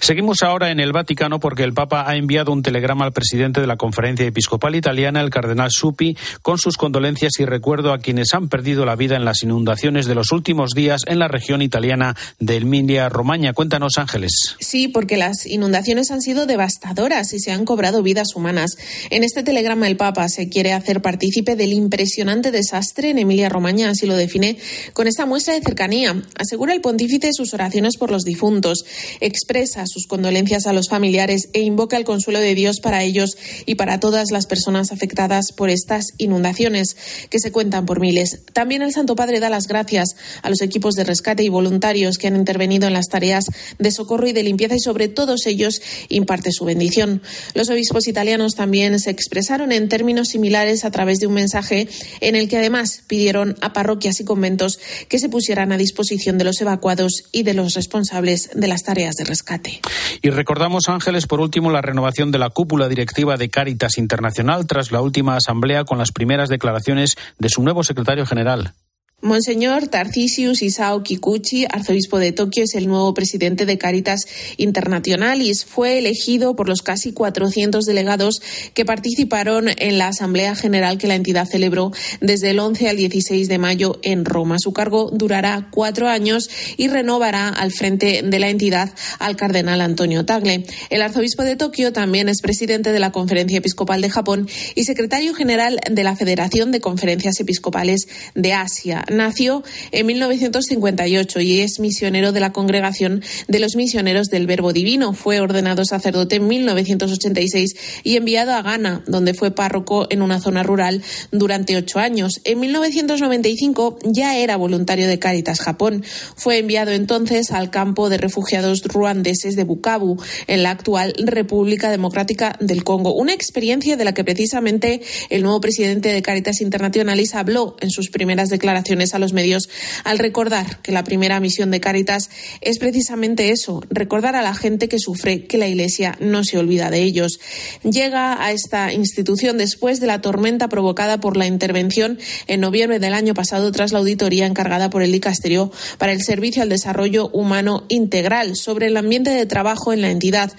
Seguimos 0.00 0.42
ahora 0.42 0.70
en 0.70 0.80
el 0.80 0.92
Vaticano 0.92 1.40
porque 1.40 1.62
el 1.62 1.72
Papa 1.72 2.04
ha 2.06 2.16
enviado 2.16 2.52
un 2.52 2.62
telegrama 2.62 3.04
al 3.04 3.12
presidente 3.12 3.60
de 3.60 3.66
la 3.66 3.76
Conferencia 3.76 4.26
Episcopal 4.26 4.74
Italiana, 4.74 5.20
el 5.20 5.30
cardenal 5.30 5.70
Suppi, 5.70 6.16
con 6.42 6.58
sus 6.58 6.76
condolencias 6.76 7.38
y 7.38 7.44
recuerdo 7.44 7.92
a 7.92 7.98
quienes 7.98 8.34
han 8.34 8.48
perdido 8.48 8.84
la 8.84 8.96
vida 8.96 9.16
en 9.16 9.24
las 9.24 9.42
inundaciones 9.42 10.06
de 10.06 10.14
los 10.14 10.32
últimos 10.32 10.72
días 10.72 11.02
en 11.06 11.18
la 11.18 11.28
región 11.28 11.62
italiana 11.62 12.16
de 12.38 12.56
Emilia-Romaña. 12.56 13.52
Cuéntanos, 13.52 13.98
Ángeles. 13.98 14.56
Sí, 14.58 14.88
porque 14.88 15.16
las 15.16 15.46
inundaciones 15.46 15.75
inundaciones 15.76 16.10
han 16.10 16.22
sido 16.22 16.46
devastadoras 16.46 17.34
y 17.34 17.38
se 17.38 17.52
han 17.52 17.66
cobrado 17.66 18.02
vidas 18.02 18.28
humanas. 18.34 18.78
En 19.10 19.24
este 19.24 19.42
telegrama 19.42 19.86
el 19.86 19.98
Papa 19.98 20.26
se 20.30 20.48
quiere 20.48 20.72
hacer 20.72 21.02
partícipe 21.02 21.54
del 21.54 21.74
impresionante 21.74 22.50
desastre 22.50 23.10
en 23.10 23.18
Emilia-Romagna, 23.18 23.90
así 23.90 24.06
lo 24.06 24.16
define 24.16 24.56
con 24.94 25.06
esta 25.06 25.26
muestra 25.26 25.52
de 25.52 25.60
cercanía. 25.60 26.22
Asegura 26.38 26.72
el 26.72 26.80
pontífice 26.80 27.34
sus 27.34 27.52
oraciones 27.52 27.98
por 27.98 28.10
los 28.10 28.22
difuntos, 28.22 28.86
expresa 29.20 29.84
sus 29.86 30.06
condolencias 30.06 30.66
a 30.66 30.72
los 30.72 30.88
familiares 30.88 31.50
e 31.52 31.60
invoca 31.60 31.98
el 31.98 32.04
consuelo 32.04 32.40
de 32.40 32.54
Dios 32.54 32.80
para 32.80 33.02
ellos 33.02 33.36
y 33.66 33.74
para 33.74 34.00
todas 34.00 34.30
las 34.30 34.46
personas 34.46 34.92
afectadas 34.92 35.52
por 35.52 35.68
estas 35.68 36.06
inundaciones, 36.16 36.96
que 37.28 37.38
se 37.38 37.52
cuentan 37.52 37.84
por 37.84 38.00
miles. 38.00 38.40
También 38.54 38.80
el 38.80 38.94
Santo 38.94 39.14
Padre 39.14 39.40
da 39.40 39.50
las 39.50 39.66
gracias 39.66 40.16
a 40.40 40.48
los 40.48 40.62
equipos 40.62 40.94
de 40.94 41.04
rescate 41.04 41.42
y 41.42 41.50
voluntarios 41.50 42.16
que 42.16 42.28
han 42.28 42.36
intervenido 42.36 42.86
en 42.86 42.94
las 42.94 43.08
tareas 43.08 43.44
de 43.78 43.90
socorro 43.90 44.26
y 44.26 44.32
de 44.32 44.42
limpieza 44.42 44.74
y 44.74 44.80
sobre 44.80 45.08
todos 45.08 45.44
ellos 45.44 45.65
imparte 46.08 46.52
su 46.52 46.64
bendición. 46.64 47.22
Los 47.54 47.70
obispos 47.70 48.08
italianos 48.08 48.54
también 48.54 48.98
se 48.98 49.10
expresaron 49.10 49.72
en 49.72 49.88
términos 49.88 50.28
similares 50.28 50.84
a 50.84 50.90
través 50.90 51.18
de 51.18 51.26
un 51.26 51.34
mensaje 51.34 51.88
en 52.20 52.36
el 52.36 52.48
que 52.48 52.58
además 52.58 53.02
pidieron 53.06 53.56
a 53.60 53.72
parroquias 53.72 54.20
y 54.20 54.24
conventos 54.24 54.78
que 55.08 55.18
se 55.18 55.28
pusieran 55.28 55.72
a 55.72 55.76
disposición 55.76 56.38
de 56.38 56.44
los 56.44 56.60
evacuados 56.60 57.24
y 57.32 57.42
de 57.42 57.54
los 57.54 57.74
responsables 57.74 58.50
de 58.54 58.68
las 58.68 58.82
tareas 58.82 59.14
de 59.16 59.24
rescate. 59.24 59.80
Y 60.22 60.30
recordamos, 60.30 60.88
Ángeles, 60.88 61.26
por 61.26 61.40
último, 61.40 61.70
la 61.70 61.82
renovación 61.82 62.32
de 62.32 62.38
la 62.38 62.50
cúpula 62.50 62.88
directiva 62.88 63.36
de 63.36 63.48
Cáritas 63.48 63.98
Internacional 63.98 64.66
tras 64.66 64.92
la 64.92 65.00
última 65.00 65.36
asamblea 65.36 65.84
con 65.84 65.98
las 65.98 66.12
primeras 66.12 66.48
declaraciones 66.48 67.16
de 67.38 67.48
su 67.48 67.62
nuevo 67.62 67.84
secretario 67.84 68.26
general. 68.26 68.74
Monseñor 69.22 69.88
Tarcisius 69.88 70.60
Isao 70.60 71.02
Kikuchi, 71.02 71.64
arzobispo 71.64 72.18
de 72.18 72.32
Tokio, 72.32 72.64
es 72.64 72.74
el 72.74 72.86
nuevo 72.86 73.14
presidente 73.14 73.64
de 73.64 73.78
Caritas 73.78 74.20
Internationalis. 74.58 75.64
Fue 75.64 75.96
elegido 75.96 76.54
por 76.54 76.68
los 76.68 76.82
casi 76.82 77.12
400 77.12 77.86
delegados 77.86 78.42
que 78.74 78.84
participaron 78.84 79.70
en 79.78 79.96
la 79.96 80.08
Asamblea 80.08 80.54
General 80.54 80.98
que 80.98 81.06
la 81.06 81.14
entidad 81.14 81.48
celebró 81.50 81.92
desde 82.20 82.50
el 82.50 82.58
11 82.58 82.90
al 82.90 82.98
16 82.98 83.48
de 83.48 83.56
mayo 83.56 83.98
en 84.02 84.26
Roma. 84.26 84.56
Su 84.58 84.74
cargo 84.74 85.10
durará 85.10 85.68
cuatro 85.70 86.08
años 86.08 86.50
y 86.76 86.88
renovará 86.88 87.48
al 87.48 87.72
frente 87.72 88.20
de 88.22 88.38
la 88.38 88.50
entidad 88.50 88.92
al 89.18 89.34
cardenal 89.34 89.80
Antonio 89.80 90.26
Tagle. 90.26 90.66
El 90.90 91.00
arzobispo 91.00 91.42
de 91.42 91.56
Tokio 91.56 91.94
también 91.94 92.28
es 92.28 92.42
presidente 92.42 92.92
de 92.92 93.00
la 93.00 93.12
Conferencia 93.12 93.58
Episcopal 93.58 94.02
de 94.02 94.10
Japón 94.10 94.46
y 94.74 94.84
secretario 94.84 95.32
general 95.32 95.80
de 95.90 96.04
la 96.04 96.16
Federación 96.16 96.70
de 96.70 96.80
Conferencias 96.80 97.40
Episcopales 97.40 98.08
de 98.34 98.52
Asia 98.52 99.05
nació 99.10 99.62
en 99.92 100.06
1958 100.06 101.40
y 101.40 101.60
es 101.60 101.80
misionero 101.80 102.32
de 102.32 102.40
la 102.40 102.52
Congregación 102.52 103.22
de 103.48 103.58
los 103.58 103.76
Misioneros 103.76 104.28
del 104.28 104.46
Verbo 104.46 104.72
Divino. 104.72 105.12
Fue 105.12 105.40
ordenado 105.40 105.84
sacerdote 105.84 106.36
en 106.36 106.46
1986 106.46 107.74
y 108.02 108.16
enviado 108.16 108.52
a 108.52 108.62
Ghana, 108.62 109.02
donde 109.06 109.34
fue 109.34 109.50
párroco 109.50 110.06
en 110.10 110.22
una 110.22 110.40
zona 110.40 110.62
rural 110.62 111.02
durante 111.30 111.76
ocho 111.76 111.98
años. 111.98 112.40
En 112.44 112.60
1995 112.60 113.98
ya 114.04 114.36
era 114.36 114.56
voluntario 114.56 115.08
de 115.08 115.18
Cáritas 115.18 115.60
Japón. 115.60 116.04
Fue 116.36 116.58
enviado 116.58 116.92
entonces 116.92 117.50
al 117.50 117.70
campo 117.70 118.08
de 118.08 118.18
refugiados 118.18 118.82
ruandeses 118.82 119.56
de 119.56 119.64
Bukavu, 119.64 120.16
en 120.46 120.62
la 120.62 120.70
actual 120.70 121.14
República 121.18 121.90
Democrática 121.90 122.56
del 122.60 122.84
Congo. 122.84 123.14
Una 123.14 123.32
experiencia 123.32 123.96
de 123.96 124.04
la 124.04 124.14
que 124.14 124.24
precisamente 124.24 125.00
el 125.30 125.42
nuevo 125.42 125.60
presidente 125.60 126.12
de 126.12 126.22
Cáritas 126.22 126.60
Internacionalis 126.60 127.34
habló 127.34 127.76
en 127.80 127.90
sus 127.90 128.10
primeras 128.10 128.48
declaraciones 128.48 128.95
a 128.96 129.18
los 129.18 129.34
medios 129.34 129.68
al 130.04 130.18
recordar 130.18 130.80
que 130.80 130.90
la 130.90 131.04
primera 131.04 131.38
misión 131.38 131.70
de 131.70 131.80
Cáritas 131.80 132.30
es 132.62 132.78
precisamente 132.78 133.50
eso, 133.50 133.82
recordar 133.90 134.36
a 134.36 134.42
la 134.42 134.54
gente 134.54 134.88
que 134.88 134.98
sufre 134.98 135.44
que 135.44 135.58
la 135.58 135.68
Iglesia 135.68 136.16
no 136.18 136.44
se 136.44 136.56
olvida 136.56 136.90
de 136.90 137.02
ellos. 137.02 137.38
Llega 137.82 138.42
a 138.42 138.52
esta 138.52 138.92
institución 138.92 139.58
después 139.58 140.00
de 140.00 140.06
la 140.06 140.22
tormenta 140.22 140.68
provocada 140.68 141.20
por 141.20 141.36
la 141.36 141.46
intervención 141.46 142.18
en 142.46 142.60
noviembre 142.60 142.98
del 142.98 143.12
año 143.12 143.34
pasado 143.34 143.70
tras 143.70 143.92
la 143.92 143.98
auditoría 143.98 144.46
encargada 144.46 144.88
por 144.88 145.02
el 145.02 145.12
Dicasterio 145.12 145.70
para 145.98 146.12
el 146.12 146.22
Servicio 146.22 146.62
al 146.62 146.70
Desarrollo 146.70 147.28
Humano 147.28 147.84
Integral 147.88 148.56
sobre 148.56 148.86
el 148.86 148.96
ambiente 148.96 149.30
de 149.30 149.44
trabajo 149.44 149.92
en 149.92 150.00
la 150.00 150.10
entidad. 150.10 150.52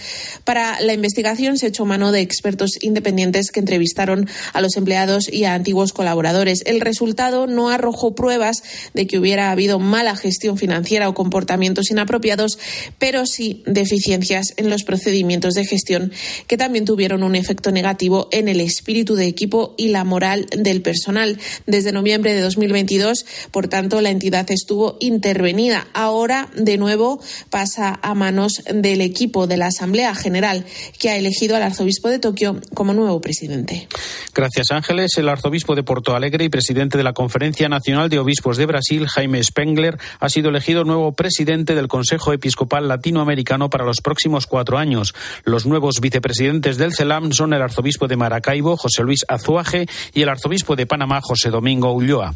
Para 0.44 0.80
la 0.82 0.94
investigación 0.94 1.58
se 1.58 1.68
echó 1.68 1.86
mano 1.86 2.12
de 2.12 2.22
expertos 2.22 2.72
independientes 2.82 3.52
que 3.52 3.60
entrevistaron 3.60 4.30
a 4.54 4.62
los 4.62 4.78
empleados 4.78 5.28
y 5.32 5.46
a 5.46 5.56
antiguos 5.56 5.92
colaboradores. 5.92 6.62
El 6.66 6.82
resultado 6.82 7.48
no 7.48 7.70
arrojó 7.70 8.14
pruebas 8.14 8.27
de 8.94 9.08
que 9.08 9.18
hubiera 9.18 9.52
habido 9.52 9.80
mala 9.80 10.16
gestión 10.16 10.58
financiera 10.58 11.10
o 11.10 11.14
comportamientos 11.14 11.90
inapropiados, 11.92 12.60
pero 13.00 13.26
sí 13.26 13.64
deficiencias 13.66 14.54
en 14.58 14.70
los 14.70 14.84
procedimientos 14.84 15.54
de 15.54 15.66
gestión 15.66 16.12
que 16.48 16.58
también 16.58 16.86
tuvieron 16.86 17.24
un 17.24 17.36
efecto 17.36 17.72
negativo 17.72 18.28
en 18.32 18.48
el 18.48 18.62
espíritu 18.62 19.16
de 19.16 19.28
equipo 19.28 19.76
y 19.78 19.90
la 19.90 20.04
moral 20.04 20.48
del 20.56 20.82
personal. 20.82 21.38
Desde 21.66 21.92
noviembre 21.92 22.34
de 22.34 22.42
2022, 22.42 23.26
por 23.52 23.68
tanto, 23.68 24.02
la 24.02 24.10
entidad 24.10 24.50
estuvo 24.52 24.98
intervenida. 25.00 25.88
Ahora, 25.94 26.50
de 26.56 26.78
nuevo, 26.78 27.22
pasa 27.50 28.00
a 28.02 28.14
manos 28.14 28.64
del 28.74 29.02
equipo 29.02 29.48
de 29.48 29.58
la 29.58 29.68
Asamblea 29.68 30.16
General, 30.16 30.66
que 31.00 31.10
ha 31.10 31.18
elegido 31.18 31.56
al 31.56 31.64
arzobispo 31.64 32.10
de 32.10 32.20
Tokio 32.20 32.60
como 32.74 32.94
nuevo 32.94 33.22
presidente. 33.22 33.88
Gracias, 34.34 34.72
Ángeles. 34.72 35.12
El 35.18 35.30
arzobispo 35.30 35.76
de 35.76 35.84
Porto 35.84 36.16
Alegre 36.16 36.46
y 36.46 36.50
presidente 36.50 36.98
de 36.98 37.04
la 37.04 37.14
Conferencia 37.14 37.70
Nacional 37.70 38.10
de 38.10 38.17
Obispos 38.20 38.58
de 38.58 38.66
Brasil, 38.66 39.08
Jaime 39.08 39.44
Spengler, 39.44 39.98
ha 40.20 40.30
sido 40.30 40.50
elegido 40.50 40.84
nuevo 40.84 41.12
presidente 41.14 41.76
del 41.76 41.88
Consejo 41.88 42.34
Episcopal 42.34 42.88
Latinoamericano 42.88 43.70
para 43.70 43.86
los 43.86 44.02
próximos 44.02 44.48
cuatro 44.48 44.78
años. 44.78 45.14
Los 45.44 45.66
nuevos 45.66 46.00
vicepresidentes 46.02 46.78
del 46.78 46.94
CELAM 46.94 47.32
son 47.32 47.54
el 47.54 47.62
arzobispo 47.62 48.08
de 48.08 48.18
Maracaibo, 48.18 48.78
José 48.78 49.04
Luis 49.04 49.26
Azuaje, 49.28 49.88
y 50.14 50.22
el 50.22 50.30
arzobispo 50.30 50.76
de 50.76 50.86
Panamá, 50.86 51.20
José 51.22 51.50
Domingo 51.50 51.92
Ulloa. 51.94 52.34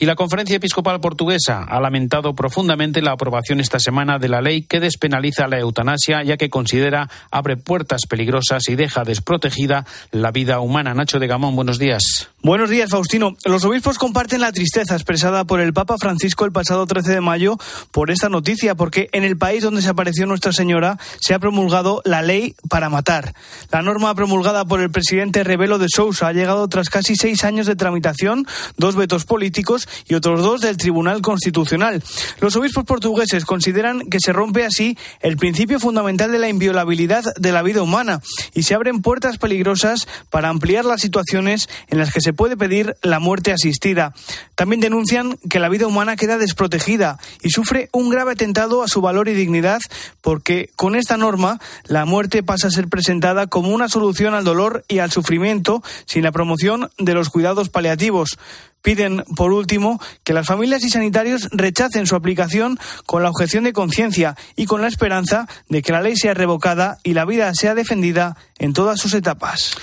Y 0.00 0.06
la 0.06 0.16
Conferencia 0.16 0.56
Episcopal 0.56 1.00
Portuguesa 1.00 1.64
ha 1.64 1.80
lamentado 1.80 2.34
profundamente 2.34 3.02
la 3.02 3.12
aprobación 3.12 3.60
esta 3.60 3.78
semana 3.78 4.18
de 4.18 4.28
la 4.28 4.40
ley 4.40 4.62
que 4.62 4.80
despenaliza 4.80 5.48
la 5.48 5.58
eutanasia, 5.58 6.22
ya 6.22 6.36
que 6.36 6.50
considera 6.50 7.08
abre 7.30 7.56
puertas 7.56 8.02
peligrosas 8.08 8.68
y 8.68 8.74
deja 8.74 9.04
desprotegida 9.04 9.86
la 10.10 10.30
vida 10.30 10.60
humana. 10.60 10.94
Nacho 10.94 11.18
de 11.18 11.26
Gamón, 11.26 11.56
buenos 11.56 11.78
días. 11.78 12.33
Buenos 12.44 12.68
días, 12.68 12.90
Faustino. 12.90 13.38
Los 13.46 13.64
obispos 13.64 13.96
comparten 13.96 14.42
la 14.42 14.52
tristeza 14.52 14.92
expresada 14.92 15.44
por 15.44 15.60
el 15.60 15.72
Papa 15.72 15.96
Francisco 15.96 16.44
el 16.44 16.52
pasado 16.52 16.86
13 16.86 17.12
de 17.12 17.20
mayo 17.22 17.56
por 17.90 18.10
esta 18.10 18.28
noticia, 18.28 18.74
porque 18.74 19.08
en 19.12 19.24
el 19.24 19.38
país 19.38 19.62
donde 19.62 19.80
se 19.80 19.88
apareció 19.88 20.26
Nuestra 20.26 20.52
Señora 20.52 20.98
se 21.20 21.32
ha 21.32 21.38
promulgado 21.38 22.02
la 22.04 22.20
ley 22.20 22.54
para 22.68 22.90
matar. 22.90 23.32
La 23.70 23.80
norma 23.80 24.14
promulgada 24.14 24.66
por 24.66 24.82
el 24.82 24.90
presidente 24.90 25.42
Rebelo 25.42 25.78
de 25.78 25.86
Sousa 25.88 26.28
ha 26.28 26.32
llegado 26.34 26.68
tras 26.68 26.90
casi 26.90 27.16
seis 27.16 27.44
años 27.44 27.66
de 27.66 27.76
tramitación, 27.76 28.46
dos 28.76 28.94
vetos 28.94 29.24
políticos 29.24 29.88
y 30.06 30.12
otros 30.12 30.42
dos 30.42 30.60
del 30.60 30.76
Tribunal 30.76 31.22
Constitucional. 31.22 32.02
Los 32.40 32.56
obispos 32.56 32.84
portugueses 32.84 33.46
consideran 33.46 34.10
que 34.10 34.20
se 34.20 34.34
rompe 34.34 34.66
así 34.66 34.98
el 35.20 35.38
principio 35.38 35.80
fundamental 35.80 36.30
de 36.30 36.40
la 36.40 36.50
inviolabilidad 36.50 37.24
de 37.36 37.52
la 37.52 37.62
vida 37.62 37.80
humana 37.80 38.20
y 38.52 38.64
se 38.64 38.74
abren 38.74 39.00
puertas 39.00 39.38
peligrosas 39.38 40.06
para 40.28 40.50
ampliar 40.50 40.84
las 40.84 41.00
situaciones 41.00 41.70
en 41.88 41.96
las 41.96 42.12
que 42.12 42.20
se 42.20 42.33
puede 42.34 42.56
pedir 42.56 42.96
la 43.02 43.18
muerte 43.18 43.52
asistida. 43.52 44.12
También 44.54 44.80
denuncian 44.80 45.38
que 45.48 45.58
la 45.58 45.68
vida 45.68 45.86
humana 45.86 46.16
queda 46.16 46.38
desprotegida 46.38 47.18
y 47.42 47.50
sufre 47.50 47.88
un 47.92 48.10
grave 48.10 48.32
atentado 48.32 48.82
a 48.82 48.88
su 48.88 49.00
valor 49.00 49.28
y 49.28 49.34
dignidad 49.34 49.80
porque 50.20 50.70
con 50.76 50.96
esta 50.96 51.16
norma 51.16 51.60
la 51.84 52.04
muerte 52.04 52.42
pasa 52.42 52.68
a 52.68 52.70
ser 52.70 52.88
presentada 52.88 53.46
como 53.46 53.70
una 53.70 53.88
solución 53.88 54.34
al 54.34 54.44
dolor 54.44 54.84
y 54.88 54.98
al 54.98 55.10
sufrimiento 55.10 55.82
sin 56.06 56.24
la 56.24 56.32
promoción 56.32 56.90
de 56.98 57.14
los 57.14 57.30
cuidados 57.30 57.68
paliativos. 57.68 58.38
Piden, 58.84 59.24
por 59.34 59.50
último, 59.54 59.98
que 60.24 60.34
las 60.34 60.46
familias 60.46 60.84
y 60.84 60.90
sanitarios 60.90 61.48
rechacen 61.52 62.06
su 62.06 62.16
aplicación 62.16 62.78
con 63.06 63.22
la 63.22 63.30
objeción 63.30 63.64
de 63.64 63.72
conciencia 63.72 64.36
y 64.56 64.66
con 64.66 64.82
la 64.82 64.88
esperanza 64.88 65.48
de 65.70 65.80
que 65.80 65.90
la 65.90 66.02
ley 66.02 66.16
sea 66.16 66.34
revocada 66.34 66.98
y 67.02 67.14
la 67.14 67.24
vida 67.24 67.50
sea 67.54 67.74
defendida 67.74 68.36
en 68.58 68.74
todas 68.74 69.00
sus 69.00 69.14
etapas. 69.14 69.74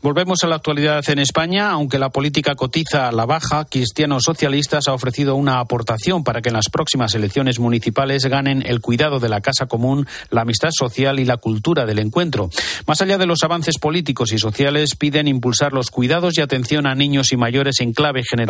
Volvemos 0.00 0.42
a 0.42 0.46
la 0.46 0.56
actualidad 0.56 1.04
en 1.10 1.18
España. 1.18 1.68
Aunque 1.68 1.98
la 1.98 2.08
política 2.08 2.54
cotiza 2.54 3.08
a 3.08 3.12
la 3.12 3.26
baja, 3.26 3.66
Cristianos 3.66 4.22
Socialistas 4.24 4.88
ha 4.88 4.94
ofrecido 4.94 5.34
una 5.34 5.60
aportación 5.60 6.24
para 6.24 6.40
que 6.40 6.48
en 6.48 6.54
las 6.54 6.70
próximas 6.70 7.14
elecciones 7.14 7.58
municipales 7.58 8.24
ganen 8.24 8.62
el 8.64 8.80
cuidado 8.80 9.20
de 9.20 9.28
la 9.28 9.42
casa 9.42 9.66
común, 9.66 10.06
la 10.30 10.42
amistad 10.42 10.70
social 10.72 11.20
y 11.20 11.26
la 11.26 11.36
cultura 11.36 11.84
del 11.84 11.98
encuentro. 11.98 12.48
Más 12.86 13.02
allá 13.02 13.18
de 13.18 13.26
los 13.26 13.42
avances 13.42 13.78
políticos 13.78 14.32
y 14.32 14.38
sociales, 14.38 14.96
piden 14.96 15.28
impulsar 15.28 15.74
los 15.74 15.90
cuidados 15.90 16.38
y 16.38 16.40
atención 16.40 16.86
a 16.86 16.94
niños 16.94 17.32
y 17.32 17.36
mayores 17.36 17.80
en 17.80 17.92
clave 17.92 18.22
general 18.24 18.45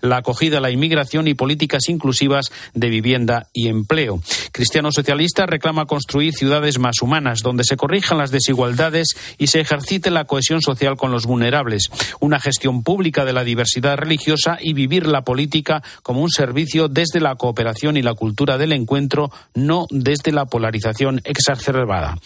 la 0.00 0.18
acogida 0.18 0.58
a 0.58 0.60
la 0.60 0.70
inmigración 0.70 1.28
y 1.28 1.34
políticas 1.34 1.88
inclusivas 1.88 2.50
de 2.74 2.88
vivienda 2.88 3.48
y 3.52 3.68
empleo. 3.68 4.20
Cristiano 4.52 4.92
Socialista 4.92 5.46
reclama 5.46 5.86
construir 5.86 6.34
ciudades 6.34 6.78
más 6.78 7.02
humanas, 7.02 7.40
donde 7.42 7.64
se 7.64 7.76
corrijan 7.76 8.18
las 8.18 8.30
desigualdades 8.30 9.16
y 9.38 9.48
se 9.48 9.60
ejercite 9.60 10.10
la 10.10 10.24
cohesión 10.24 10.60
social 10.60 10.96
con 10.96 11.10
los 11.10 11.26
vulnerables, 11.26 11.90
una 12.20 12.40
gestión 12.40 12.82
pública 12.82 13.24
de 13.24 13.32
la 13.32 13.44
diversidad 13.44 13.96
religiosa 13.96 14.58
y 14.60 14.72
vivir 14.72 15.06
la 15.06 15.22
política 15.22 15.82
como 16.02 16.22
un 16.22 16.30
servicio 16.30 16.88
desde 16.88 17.20
la 17.20 17.36
cooperación 17.36 17.96
y 17.96 18.02
la 18.02 18.14
cultura 18.14 18.58
del 18.58 18.72
encuentro, 18.72 19.30
no 19.54 19.86
desde 19.90 20.32
la 20.32 20.46
polarización 20.46 21.20
exacerbada. 21.24 22.18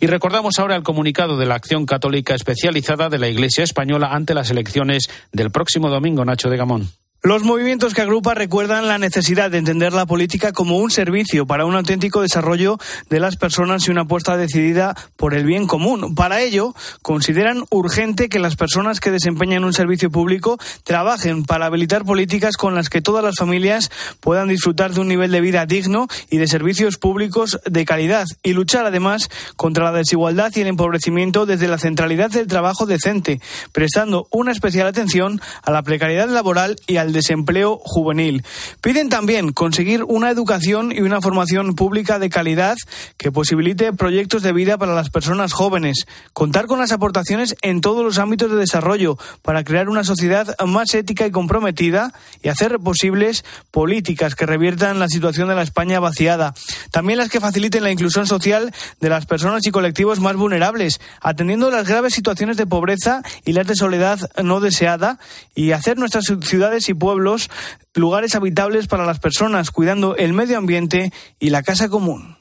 Y 0.00 0.06
recordamos 0.06 0.58
ahora 0.58 0.76
el 0.76 0.82
comunicado 0.82 1.36
de 1.36 1.46
la 1.46 1.54
Acción 1.54 1.86
Católica 1.86 2.34
Especializada 2.34 3.08
de 3.08 3.18
la 3.18 3.28
Iglesia 3.28 3.62
Española 3.64 4.08
ante 4.12 4.34
las 4.34 4.50
elecciones 4.50 5.08
del 5.32 5.50
próximo 5.50 5.88
domingo, 5.88 6.24
Nacho 6.24 6.41
de 6.50 6.56
Gamón. 6.56 6.88
Los 7.24 7.44
movimientos 7.44 7.94
que 7.94 8.02
agrupa 8.02 8.34
recuerdan 8.34 8.88
la 8.88 8.98
necesidad 8.98 9.48
de 9.48 9.58
entender 9.58 9.92
la 9.92 10.06
política 10.06 10.50
como 10.50 10.78
un 10.78 10.90
servicio 10.90 11.46
para 11.46 11.64
un 11.64 11.76
auténtico 11.76 12.20
desarrollo 12.20 12.78
de 13.10 13.20
las 13.20 13.36
personas 13.36 13.86
y 13.86 13.92
una 13.92 14.00
apuesta 14.00 14.36
decidida 14.36 14.96
por 15.14 15.32
el 15.34 15.44
bien 15.44 15.68
común. 15.68 16.16
Para 16.16 16.40
ello, 16.40 16.74
consideran 17.00 17.62
urgente 17.70 18.28
que 18.28 18.40
las 18.40 18.56
personas 18.56 18.98
que 18.98 19.12
desempeñan 19.12 19.62
un 19.62 19.72
servicio 19.72 20.10
público 20.10 20.58
trabajen 20.82 21.44
para 21.44 21.66
habilitar 21.66 22.04
políticas 22.04 22.56
con 22.56 22.74
las 22.74 22.88
que 22.88 23.02
todas 23.02 23.22
las 23.22 23.36
familias 23.36 23.92
puedan 24.18 24.48
disfrutar 24.48 24.92
de 24.92 24.98
un 24.98 25.06
nivel 25.06 25.30
de 25.30 25.40
vida 25.40 25.64
digno 25.64 26.08
y 26.28 26.38
de 26.38 26.48
servicios 26.48 26.98
públicos 26.98 27.60
de 27.64 27.84
calidad 27.84 28.24
y 28.42 28.52
luchar 28.52 28.84
además 28.84 29.30
contra 29.54 29.84
la 29.84 29.92
desigualdad 29.96 30.50
y 30.56 30.62
el 30.62 30.66
empobrecimiento 30.66 31.46
desde 31.46 31.68
la 31.68 31.78
centralidad 31.78 32.32
del 32.32 32.48
trabajo 32.48 32.84
decente, 32.84 33.40
prestando 33.70 34.26
una 34.32 34.50
especial 34.50 34.88
atención 34.88 35.40
a 35.62 35.70
la 35.70 35.84
precariedad 35.84 36.28
laboral 36.28 36.74
y 36.88 36.96
al 36.96 37.11
desempleo 37.12 37.80
juvenil. 37.82 38.44
Piden 38.80 39.08
también 39.08 39.52
conseguir 39.52 40.04
una 40.04 40.30
educación 40.30 40.92
y 40.92 41.00
una 41.00 41.20
formación 41.20 41.74
pública 41.74 42.18
de 42.18 42.30
calidad 42.30 42.76
que 43.16 43.32
posibilite 43.32 43.92
proyectos 43.92 44.42
de 44.42 44.52
vida 44.52 44.78
para 44.78 44.94
las 44.94 45.10
personas 45.10 45.52
jóvenes, 45.52 46.06
contar 46.32 46.66
con 46.66 46.78
las 46.78 46.92
aportaciones 46.92 47.56
en 47.62 47.80
todos 47.80 48.04
los 48.04 48.18
ámbitos 48.18 48.50
de 48.50 48.56
desarrollo 48.56 49.18
para 49.42 49.64
crear 49.64 49.88
una 49.88 50.04
sociedad 50.04 50.54
más 50.66 50.94
ética 50.94 51.26
y 51.26 51.30
comprometida 51.30 52.12
y 52.42 52.48
hacer 52.48 52.78
posibles 52.78 53.44
políticas 53.70 54.34
que 54.34 54.46
reviertan 54.46 54.98
la 54.98 55.08
situación 55.08 55.48
de 55.48 55.54
la 55.54 55.62
España 55.62 56.00
vaciada. 56.00 56.54
También 56.90 57.18
las 57.18 57.28
que 57.28 57.40
faciliten 57.40 57.82
la 57.82 57.90
inclusión 57.90 58.26
social 58.26 58.72
de 59.00 59.08
las 59.08 59.26
personas 59.26 59.66
y 59.66 59.70
colectivos 59.70 60.20
más 60.20 60.36
vulnerables, 60.36 61.00
atendiendo 61.20 61.70
las 61.70 61.88
graves 61.88 62.14
situaciones 62.14 62.56
de 62.56 62.66
pobreza 62.66 63.22
y 63.44 63.52
las 63.52 63.66
de 63.66 63.76
soledad 63.76 64.18
no 64.42 64.60
deseada 64.60 65.18
y 65.54 65.72
hacer 65.72 65.98
nuestras 65.98 66.24
ciudades 66.42 66.88
y 66.88 66.94
pueblos 67.02 67.50
lugares 67.94 68.34
habitables 68.34 68.86
para 68.86 69.04
las 69.04 69.18
personas, 69.18 69.70
cuidando 69.70 70.16
el 70.16 70.32
medio 70.32 70.58
ambiente 70.58 71.12
y 71.38 71.50
la 71.50 71.62
casa 71.62 71.88
común. 71.88 72.36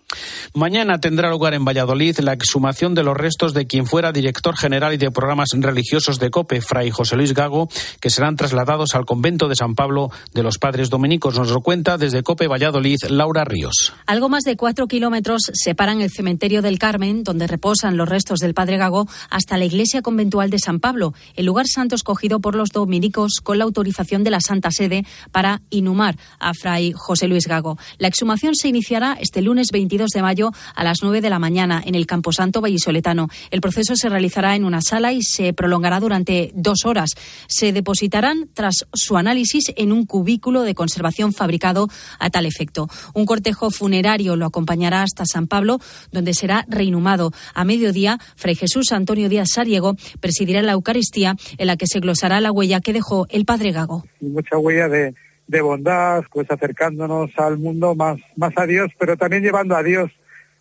Mañana 0.54 1.00
tendrá 1.00 1.30
lugar 1.30 1.54
en 1.54 1.64
Valladolid 1.64 2.20
la 2.20 2.34
exhumación 2.34 2.94
de 2.94 3.04
los 3.04 3.16
restos 3.16 3.54
de 3.54 3.68
quien 3.68 3.86
fuera 3.86 4.12
director 4.12 4.58
general 4.58 4.94
y 4.94 4.98
de 4.98 5.12
programas 5.12 5.50
religiosos 5.54 6.20
de 6.20 6.30
COPE, 6.30 6.62
Fray 6.62 6.92
José 6.92 7.16
Luis 7.16 7.34
Gago, 7.34 7.70
que 8.00 8.10
serán 8.10 8.36
trasladados 8.36 8.94
al 8.96 9.06
convento 9.06 9.48
de 9.48 9.56
San 9.56 9.76
Pablo 9.76 10.12
de 10.34 10.44
los 10.44 10.58
Padres 10.58 10.90
Dominicos. 10.90 11.38
Nos 11.38 11.50
lo 11.50 11.62
cuenta 11.62 11.98
desde 11.98 12.24
COPE 12.24 12.48
Valladolid 12.48 12.98
Laura 13.10 13.46
Ríos. 13.46 13.94
Algo 14.06 14.28
más 14.28 14.44
de 14.44 14.58
cuatro 14.58 14.88
kilómetros 14.88 15.44
separan 15.54 16.02
el 16.02 16.12
cementerio 16.12 16.62
del 16.62 16.80
Carmen, 16.80 17.24
donde 17.24 17.48
reposan 17.48 17.96
los 17.96 18.10
restos 18.10 18.40
del 18.40 18.54
Padre 18.54 18.78
Gago, 18.78 19.08
hasta 19.30 19.58
la 19.58 19.66
iglesia 19.66 20.02
conventual 20.02 20.50
de 20.50 20.60
San 20.60 20.80
Pablo, 20.80 21.14
el 21.36 21.46
lugar 21.46 21.68
santo 21.68 21.96
escogido 21.96 22.42
por 22.42 22.56
los 22.56 22.70
dominicos 22.70 23.40
con 23.42 23.58
la 23.58 23.64
autorización 23.64 24.24
de 24.24 24.32
la 24.32 24.42
Santa 24.42 24.72
Sede 24.72 25.06
para 25.32 25.40
inhumar 25.69 26.17
a 26.39 26.54
Fray 26.54 26.93
José 26.93 27.27
Luis 27.27 27.47
Gago. 27.47 27.77
La 27.97 28.08
exhumación 28.08 28.56
se 28.56 28.67
iniciará 28.67 29.17
este 29.19 29.41
lunes 29.41 29.69
22 29.71 30.10
de 30.12 30.21
mayo 30.21 30.51
a 30.75 30.84
las 30.84 30.99
9 31.01 31.21
de 31.21 31.30
la 31.30 31.39
mañana 31.39 31.82
en 31.86 31.95
el 31.95 32.06
Camposanto 32.06 32.62
Vallisoletano. 32.62 33.27
El 33.49 33.62
proceso 33.62 33.95
se 33.95 34.10
realizará 34.10 34.56
en 34.56 34.65
una 34.65 34.82
sala 34.82 35.13
y 35.13 35.21
se 35.23 35.54
prolongará 35.54 35.99
durante 35.99 36.51
dos 36.54 36.86
horas. 36.86 37.12
Se 37.47 37.73
depositarán 37.73 38.49
tras 38.54 38.86
su 38.93 39.17
análisis 39.17 39.71
en 39.75 39.91
un 39.91 40.06
cubículo 40.06 40.62
de 40.62 40.75
conservación 40.75 41.34
fabricado 41.34 41.88
a 42.19 42.30
tal 42.30 42.45
efecto. 42.45 42.88
Un 43.13 43.25
cortejo 43.25 43.71
funerario 43.71 44.36
lo 44.36 44.45
acompañará 44.45 45.04
hasta 45.04 45.25
San 45.25 45.47
Pablo, 45.47 45.80
donde 46.12 46.34
será 46.34 46.65
reinhumado. 46.67 47.32
A 47.54 47.65
mediodía, 47.65 48.19
Fray 48.36 48.56
Jesús 48.56 48.91
Antonio 48.91 49.30
Díaz 49.30 49.49
Sariego 49.54 49.95
presidirá 50.19 50.62
la 50.62 50.73
Eucaristía 50.73 51.36
en 51.58 51.67
la 51.67 51.77
que 51.77 51.88
se 51.88 51.99
glosará 51.99 52.41
la 52.41 52.51
huella 52.51 52.82
que 52.82 52.93
dejó 52.93 53.25
el 53.30 53.45
Padre 53.45 53.71
Gago. 53.71 54.06
Mucha 54.19 54.58
huella 54.58 54.88
de 54.88 55.13
de 55.52 55.62
bondad, 55.62 56.24
pues 56.32 56.50
acercándonos 56.50 57.30
al 57.38 57.58
mundo 57.58 57.94
más, 57.94 58.18
más 58.38 58.54
a 58.58 58.66
Dios, 58.66 58.90
pero 58.98 59.18
también 59.18 59.44
llevando 59.44 59.76
a 59.76 59.84
Dios 59.84 60.10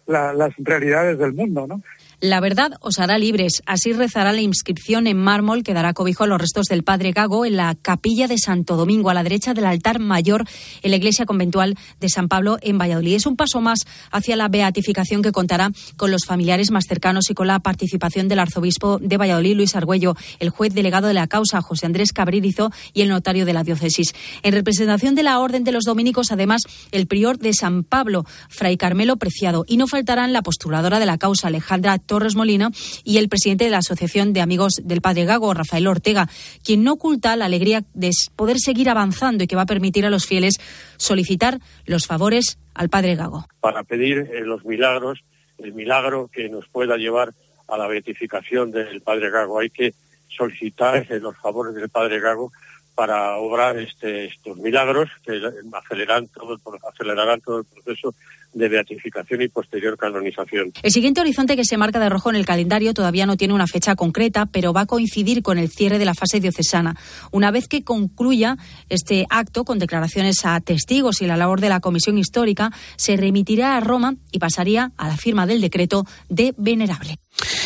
las 0.07 0.53
realidades 0.59 1.17
del 1.17 1.33
mundo, 1.33 1.69
¿no? 1.69 1.81
La 2.23 2.41
verdad 2.41 2.73
os 2.81 2.99
hará 2.99 3.17
libres. 3.17 3.63
Así 3.65 3.95
rezará 3.95 4.35
la 4.35 4.43
inscripción 4.43 5.07
en 5.07 5.17
mármol 5.17 5.63
que 5.63 5.73
dará 5.73 5.95
cobijo 5.95 6.25
a 6.25 6.27
los 6.27 6.39
restos 6.39 6.67
del 6.67 6.85
padre 6.85 7.13
Gago 7.13 7.47
en 7.47 7.57
la 7.57 7.75
capilla 7.81 8.29
de 8.29 8.37
Santo 8.37 8.77
Domingo, 8.77 9.09
a 9.09 9.15
la 9.15 9.23
derecha 9.23 9.55
del 9.55 9.65
altar 9.65 10.01
mayor 10.01 10.45
en 10.83 10.91
la 10.91 10.99
iglesia 10.99 11.25
conventual 11.25 11.79
de 11.99 12.09
San 12.11 12.29
Pablo 12.29 12.59
en 12.61 12.77
Valladolid. 12.77 13.15
Es 13.15 13.25
un 13.25 13.37
paso 13.37 13.63
más 13.63 13.87
hacia 14.11 14.37
la 14.37 14.49
beatificación 14.49 15.23
que 15.23 15.33
contará 15.33 15.71
con 15.97 16.11
los 16.11 16.27
familiares 16.27 16.71
más 16.71 16.85
cercanos 16.87 17.31
y 17.31 17.35
con 17.35 17.47
la 17.47 17.61
participación 17.61 18.29
del 18.29 18.41
arzobispo 18.41 18.99
de 18.99 19.17
Valladolid, 19.17 19.57
Luis 19.57 19.75
Argüello, 19.75 20.15
el 20.41 20.51
juez 20.51 20.75
delegado 20.75 21.09
de 21.09 21.15
la 21.15 21.27
causa, 21.27 21.63
José 21.63 21.87
Andrés 21.87 22.13
Cabririzo, 22.13 22.71
y 22.93 23.01
el 23.01 23.09
notario 23.09 23.47
de 23.47 23.55
la 23.55 23.65
diócesis. 23.65 24.15
En 24.43 24.53
representación 24.53 25.15
de 25.15 25.23
la 25.23 25.39
Orden 25.39 25.65
de 25.65 25.73
los 25.73 25.85
Dominicos, 25.85 26.33
además, 26.33 26.65
el 26.93 27.07
prior 27.07 27.39
de 27.39 27.55
San 27.55 27.83
Pablo, 27.83 28.27
Fray 28.51 28.77
Carmelo 28.77 29.17
Preciado. 29.17 29.65
Y 29.67 29.79
no 29.79 29.87
faltarán 29.87 30.35
la 30.35 30.43
postuladora 30.43 30.99
de 30.99 31.07
la 31.07 31.17
causa, 31.17 31.49
Alejandra 31.49 31.99
Torres 32.11 32.35
Molina, 32.35 32.73
y 33.05 33.19
el 33.19 33.29
presidente 33.29 33.67
de 33.67 33.71
la 33.71 33.79
Asociación 33.79 34.33
de 34.33 34.41
Amigos 34.41 34.81
del 34.83 35.01
Padre 35.01 35.27
Gago, 35.27 35.55
Rafael 35.55 35.87
Ortega, 35.87 36.29
quien 36.65 36.83
no 36.83 36.95
oculta 36.95 37.37
la 37.37 37.45
alegría 37.45 37.85
de 37.95 38.11
poder 38.35 38.59
seguir 38.59 38.91
avanzando 38.91 39.45
y 39.45 39.47
que 39.47 39.55
va 39.55 39.63
a 39.63 39.67
permitir 39.67 40.05
a 40.05 40.11
los 40.11 40.27
fieles 40.27 40.57
solicitar 40.97 41.61
los 41.87 42.09
favores 42.09 42.59
al 42.75 42.89
Padre 42.89 43.15
Gago. 43.15 43.47
Para 43.61 43.85
pedir 43.85 44.29
eh, 44.33 44.41
los 44.41 44.65
milagros, 44.65 45.21
el 45.59 45.73
milagro 45.73 46.29
que 46.33 46.49
nos 46.49 46.67
pueda 46.67 46.97
llevar 46.97 47.33
a 47.69 47.79
la 47.79 47.87
beatificación 47.87 48.73
del 48.73 49.03
Padre 49.03 49.31
Gago. 49.31 49.61
Hay 49.61 49.71
que 49.71 49.95
solicitar 50.27 51.07
eh, 51.09 51.21
los 51.21 51.37
favores 51.37 51.77
del 51.77 51.91
Padre 51.91 52.19
Gago 52.19 52.51
para 52.97 53.37
obrar 53.37 53.79
este, 53.79 54.25
estos 54.25 54.57
milagros 54.57 55.09
que 55.25 55.41
acelerarán 55.73 56.27
todo, 56.27 56.59
acelerarán 56.93 57.41
todo 57.41 57.61
el 57.61 57.65
proceso 57.67 58.17
de 58.53 58.69
beatificación 58.69 59.43
y 59.43 59.49
posterior 59.49 59.97
canonización. 59.97 60.73
El 60.83 60.91
siguiente 60.91 61.21
horizonte 61.21 61.57
que 61.57 61.65
se 61.65 61.77
marca 61.77 61.99
de 62.01 62.09
rojo 62.09 62.31
en 62.31 62.37
el 62.37 62.47
calendario 62.47 62.95
todavía 62.95 63.27
no 63.27 63.37
tiene 63.37 63.55
una 63.55 63.67
fecha 63.67 63.95
concreta, 63.95 64.47
pero 64.47 64.73
va 64.73 64.83
a 64.83 64.87
coincidir 64.87 65.43
con 65.43 65.59
el 65.59 65.69
cierre 65.69 65.99
de 65.99 66.05
la 66.05 66.15
fase 66.15 66.41
diocesana. 66.41 66.97
Una 67.31 67.51
vez 67.51 67.69
que 67.69 67.85
concluya 67.85 68.57
este 68.89 69.27
acto 69.31 69.65
con 69.65 69.79
declaraciones 69.79 70.45
a 70.45 70.61
testigos 70.61 71.23
y 71.23 71.27
la 71.27 71.37
labor 71.37 71.61
de 71.61 71.69
la 71.69 71.81
Comisión 71.81 72.19
Histórica, 72.19 72.71
se 72.97 73.17
remitirá 73.17 73.77
a 73.77 73.81
Roma 73.81 74.17
y 74.33 74.39
pasaría 74.39 74.93
a 74.97 75.09
la 75.09 75.17
firma 75.17 75.47
del 75.47 75.61
decreto 75.61 76.05
de 76.29 76.55
venerable. 76.57 77.19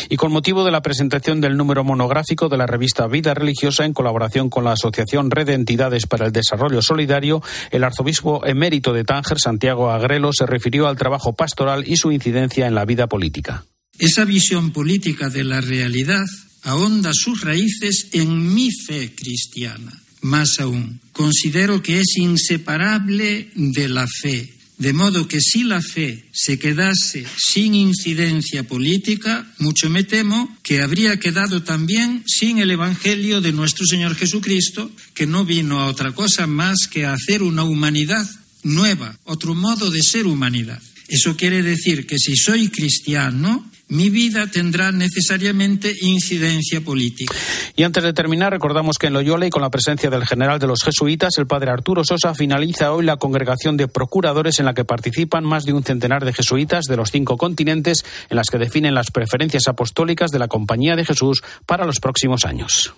Y 0.09 0.17
con 0.17 0.31
motivo 0.31 0.63
de 0.63 0.71
la 0.71 0.81
presentación 0.81 1.41
del 1.41 1.57
número 1.57 1.83
monográfico 1.83 2.49
de 2.49 2.57
la 2.57 2.65
revista 2.65 3.07
Vida 3.07 3.33
Religiosa 3.33 3.85
en 3.85 3.93
colaboración 3.93 4.49
con 4.49 4.63
la 4.63 4.73
Asociación 4.73 5.31
Red 5.31 5.47
de 5.47 5.53
Entidades 5.53 6.07
para 6.07 6.25
el 6.25 6.31
Desarrollo 6.31 6.81
Solidario, 6.81 7.41
el 7.71 7.83
arzobispo 7.83 8.45
emérito 8.45 8.93
de 8.93 9.03
Tánger, 9.03 9.39
Santiago 9.39 9.91
Agrelo, 9.91 10.31
se 10.33 10.45
refirió 10.45 10.87
al 10.87 10.97
trabajo 10.97 11.33
pastoral 11.33 11.83
y 11.87 11.97
su 11.97 12.11
incidencia 12.11 12.67
en 12.67 12.75
la 12.75 12.85
vida 12.85 13.07
política. 13.07 13.65
Esa 13.97 14.25
visión 14.25 14.71
política 14.71 15.29
de 15.29 15.43
la 15.43 15.61
realidad 15.61 16.25
ahonda 16.63 17.11
sus 17.13 17.41
raíces 17.41 18.09
en 18.11 18.53
mi 18.53 18.69
fe 18.71 19.13
cristiana. 19.15 19.91
Más 20.21 20.59
aún, 20.59 20.99
considero 21.13 21.81
que 21.81 21.99
es 21.99 22.17
inseparable 22.17 23.51
de 23.55 23.87
la 23.87 24.07
fe 24.07 24.54
de 24.77 24.93
modo 24.93 25.27
que 25.27 25.39
si 25.39 25.63
la 25.63 25.81
fe 25.81 26.25
se 26.33 26.59
quedase 26.59 27.25
sin 27.37 27.73
incidencia 27.75 28.67
política, 28.67 29.47
mucho 29.57 29.89
me 29.89 30.03
temo 30.03 30.57
que 30.63 30.81
habría 30.81 31.17
quedado 31.17 31.63
también 31.63 32.23
sin 32.27 32.57
el 32.57 32.71
Evangelio 32.71 33.39
de 33.39 33.53
nuestro 33.53 33.85
Señor 33.85 34.15
Jesucristo, 34.15 34.91
que 35.13 35.27
no 35.27 35.45
vino 35.45 35.79
a 35.79 35.87
otra 35.87 36.11
cosa 36.11 36.45
más 36.45 36.87
que 36.89 37.05
a 37.05 37.13
hacer 37.13 37.41
una 37.41 37.63
humanidad 37.63 38.27
nueva, 38.63 39.17
otro 39.23 39.55
modo 39.55 39.91
de 39.91 40.01
ser 40.01 40.27
humanidad. 40.27 40.81
Eso 41.07 41.37
quiere 41.37 41.61
decir 41.61 42.05
que 42.05 42.17
si 42.17 42.35
soy 42.35 42.69
cristiano, 42.69 43.69
mi 43.87 44.09
vida 44.09 44.47
tendrá 44.47 44.91
necesariamente 44.91 45.93
incidencia 46.01 46.81
política. 46.81 47.33
Y 47.75 47.83
antes 47.83 48.03
de 48.03 48.13
terminar, 48.13 48.51
recordamos 48.51 48.97
que 48.97 49.07
en 49.07 49.13
Loyola 49.13 49.45
y 49.45 49.49
con 49.49 49.61
la 49.61 49.69
presencia 49.69 50.09
del 50.09 50.25
general 50.25 50.59
de 50.59 50.67
los 50.67 50.83
jesuitas, 50.83 51.37
el 51.37 51.47
padre 51.47 51.71
Arturo 51.71 52.03
Sosa, 52.03 52.33
finaliza 52.33 52.91
hoy 52.91 53.05
la 53.05 53.17
congregación 53.17 53.77
de 53.77 53.87
procuradores 53.87 54.59
en 54.59 54.65
la 54.65 54.73
que 54.73 54.85
participan 54.85 55.43
más 55.43 55.65
de 55.65 55.73
un 55.73 55.83
centenar 55.83 56.25
de 56.25 56.33
jesuitas 56.33 56.85
de 56.85 56.97
los 56.97 57.11
cinco 57.11 57.37
continentes, 57.37 58.05
en 58.29 58.37
las 58.37 58.49
que 58.49 58.57
definen 58.57 58.95
las 58.95 59.11
preferencias 59.11 59.67
apostólicas 59.67 60.31
de 60.31 60.39
la 60.39 60.47
Compañía 60.47 60.95
de 60.95 61.05
Jesús 61.05 61.43
para 61.65 61.85
los 61.85 61.99
próximos 61.99 62.45
años. 62.45 62.93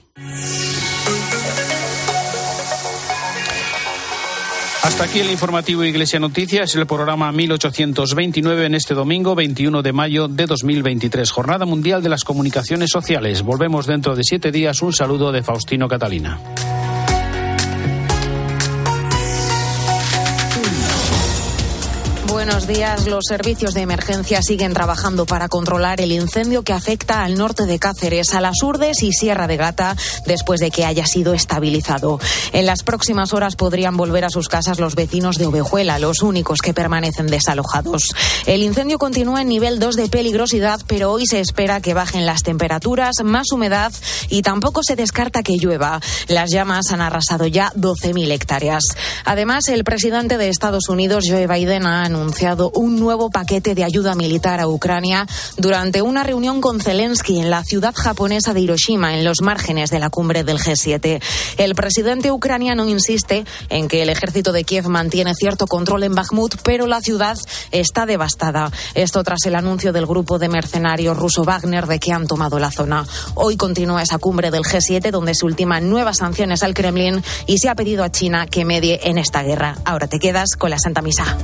Hasta 4.87 5.03
aquí 5.03 5.19
el 5.19 5.29
informativo 5.29 5.83
Iglesia 5.83 6.17
Noticias, 6.17 6.73
el 6.75 6.87
programa 6.87 7.29
1829 7.33 8.67
en 8.67 8.73
este 8.73 8.93
domingo 8.93 9.35
21 9.35 9.81
de 9.81 9.91
mayo 9.91 10.29
de 10.29 10.45
2023, 10.45 11.29
Jornada 11.29 11.65
Mundial 11.65 12.01
de 12.01 12.07
las 12.07 12.23
Comunicaciones 12.23 12.89
Sociales. 12.89 13.43
Volvemos 13.43 13.85
dentro 13.85 14.15
de 14.15 14.23
siete 14.23 14.49
días. 14.49 14.81
Un 14.81 14.93
saludo 14.93 15.33
de 15.33 15.43
Faustino 15.43 15.89
Catalina. 15.89 16.39
Buenos 22.57 22.75
días. 22.75 23.05
Los 23.05 23.25
servicios 23.27 23.75
de 23.75 23.81
emergencia 23.81 24.41
siguen 24.41 24.73
trabajando 24.73 25.27
para 25.27 25.47
controlar 25.47 26.01
el 26.01 26.11
incendio 26.11 26.63
que 26.63 26.73
afecta 26.73 27.23
al 27.23 27.35
norte 27.35 27.67
de 27.67 27.77
Cáceres, 27.77 28.33
a 28.33 28.41
las 28.41 28.63
Urdes 28.63 29.03
y 29.03 29.11
Sierra 29.11 29.45
de 29.45 29.57
Gata, 29.57 29.95
después 30.25 30.59
de 30.59 30.71
que 30.71 30.83
haya 30.83 31.05
sido 31.05 31.35
estabilizado. 31.35 32.19
En 32.53 32.65
las 32.65 32.81
próximas 32.81 33.31
horas 33.31 33.55
podrían 33.55 33.95
volver 33.95 34.25
a 34.25 34.31
sus 34.31 34.47
casas 34.47 34.79
los 34.79 34.95
vecinos 34.95 35.37
de 35.37 35.45
Ovejuela, 35.45 35.99
los 35.99 36.23
únicos 36.23 36.61
que 36.61 36.73
permanecen 36.73 37.27
desalojados. 37.27 38.07
El 38.47 38.63
incendio 38.63 38.97
continúa 38.97 39.43
en 39.43 39.49
nivel 39.49 39.77
2 39.77 39.95
de 39.95 40.07
peligrosidad, 40.07 40.79
pero 40.87 41.11
hoy 41.11 41.27
se 41.27 41.39
espera 41.39 41.79
que 41.79 41.93
bajen 41.93 42.25
las 42.25 42.41
temperaturas, 42.41 43.17
más 43.23 43.51
humedad 43.51 43.93
y 44.29 44.41
tampoco 44.41 44.81
se 44.81 44.95
descarta 44.95 45.43
que 45.43 45.57
llueva. 45.57 46.01
Las 46.27 46.49
llamas 46.49 46.91
han 46.91 47.01
arrasado 47.01 47.45
ya 47.45 47.71
12.000 47.75 48.31
hectáreas. 48.31 48.83
Además, 49.25 49.67
el 49.67 49.83
presidente 49.83 50.39
de 50.39 50.49
Estados 50.49 50.89
Unidos, 50.89 51.25
Joe 51.29 51.45
Biden, 51.45 51.85
ha 51.85 52.09
anunciado 52.47 52.71
un 52.75 52.97
nuevo 52.97 53.29
paquete 53.29 53.75
de 53.75 53.83
ayuda 53.83 54.15
militar 54.15 54.59
a 54.59 54.67
Ucrania 54.67 55.27
durante 55.57 56.01
una 56.01 56.23
reunión 56.23 56.61
con 56.61 56.79
Zelensky 56.79 57.39
en 57.39 57.49
la 57.49 57.63
ciudad 57.63 57.93
japonesa 57.93 58.53
de 58.53 58.61
Hiroshima, 58.61 59.15
en 59.17 59.25
los 59.25 59.41
márgenes 59.41 59.89
de 59.89 59.99
la 59.99 60.09
cumbre 60.09 60.43
del 60.43 60.59
G7. 60.59 61.21
El 61.57 61.75
presidente 61.75 62.31
ucraniano 62.31 62.87
insiste 62.87 63.43
en 63.69 63.87
que 63.87 64.01
el 64.01 64.09
ejército 64.09 64.53
de 64.53 64.63
Kiev 64.63 64.87
mantiene 64.87 65.33
cierto 65.35 65.67
control 65.67 66.03
en 66.03 66.15
Bakhmut, 66.15 66.55
pero 66.63 66.87
la 66.87 67.01
ciudad 67.01 67.37
está 67.71 68.05
devastada. 68.05 68.71
Esto 68.93 69.23
tras 69.23 69.45
el 69.45 69.55
anuncio 69.55 69.91
del 69.91 70.05
grupo 70.05 70.39
de 70.39 70.47
mercenarios 70.47 71.17
ruso 71.17 71.43
Wagner 71.43 71.85
de 71.85 71.99
que 71.99 72.13
han 72.13 72.27
tomado 72.27 72.59
la 72.59 72.71
zona. 72.71 73.05
Hoy 73.35 73.57
continúa 73.57 74.03
esa 74.03 74.19
cumbre 74.19 74.51
del 74.51 74.63
G7 74.63 75.11
donde 75.11 75.35
se 75.35 75.45
ultiman 75.45 75.89
nuevas 75.89 76.17
sanciones 76.17 76.63
al 76.63 76.73
Kremlin 76.73 77.21
y 77.45 77.57
se 77.57 77.69
ha 77.69 77.75
pedido 77.75 78.03
a 78.03 78.11
China 78.11 78.47
que 78.47 78.63
medie 78.63 79.01
en 79.03 79.17
esta 79.17 79.43
guerra. 79.43 79.75
Ahora 79.83 80.07
te 80.07 80.19
quedas 80.19 80.55
con 80.57 80.69
la 80.69 80.79
Santa 80.79 81.01
Misa. 81.01 81.37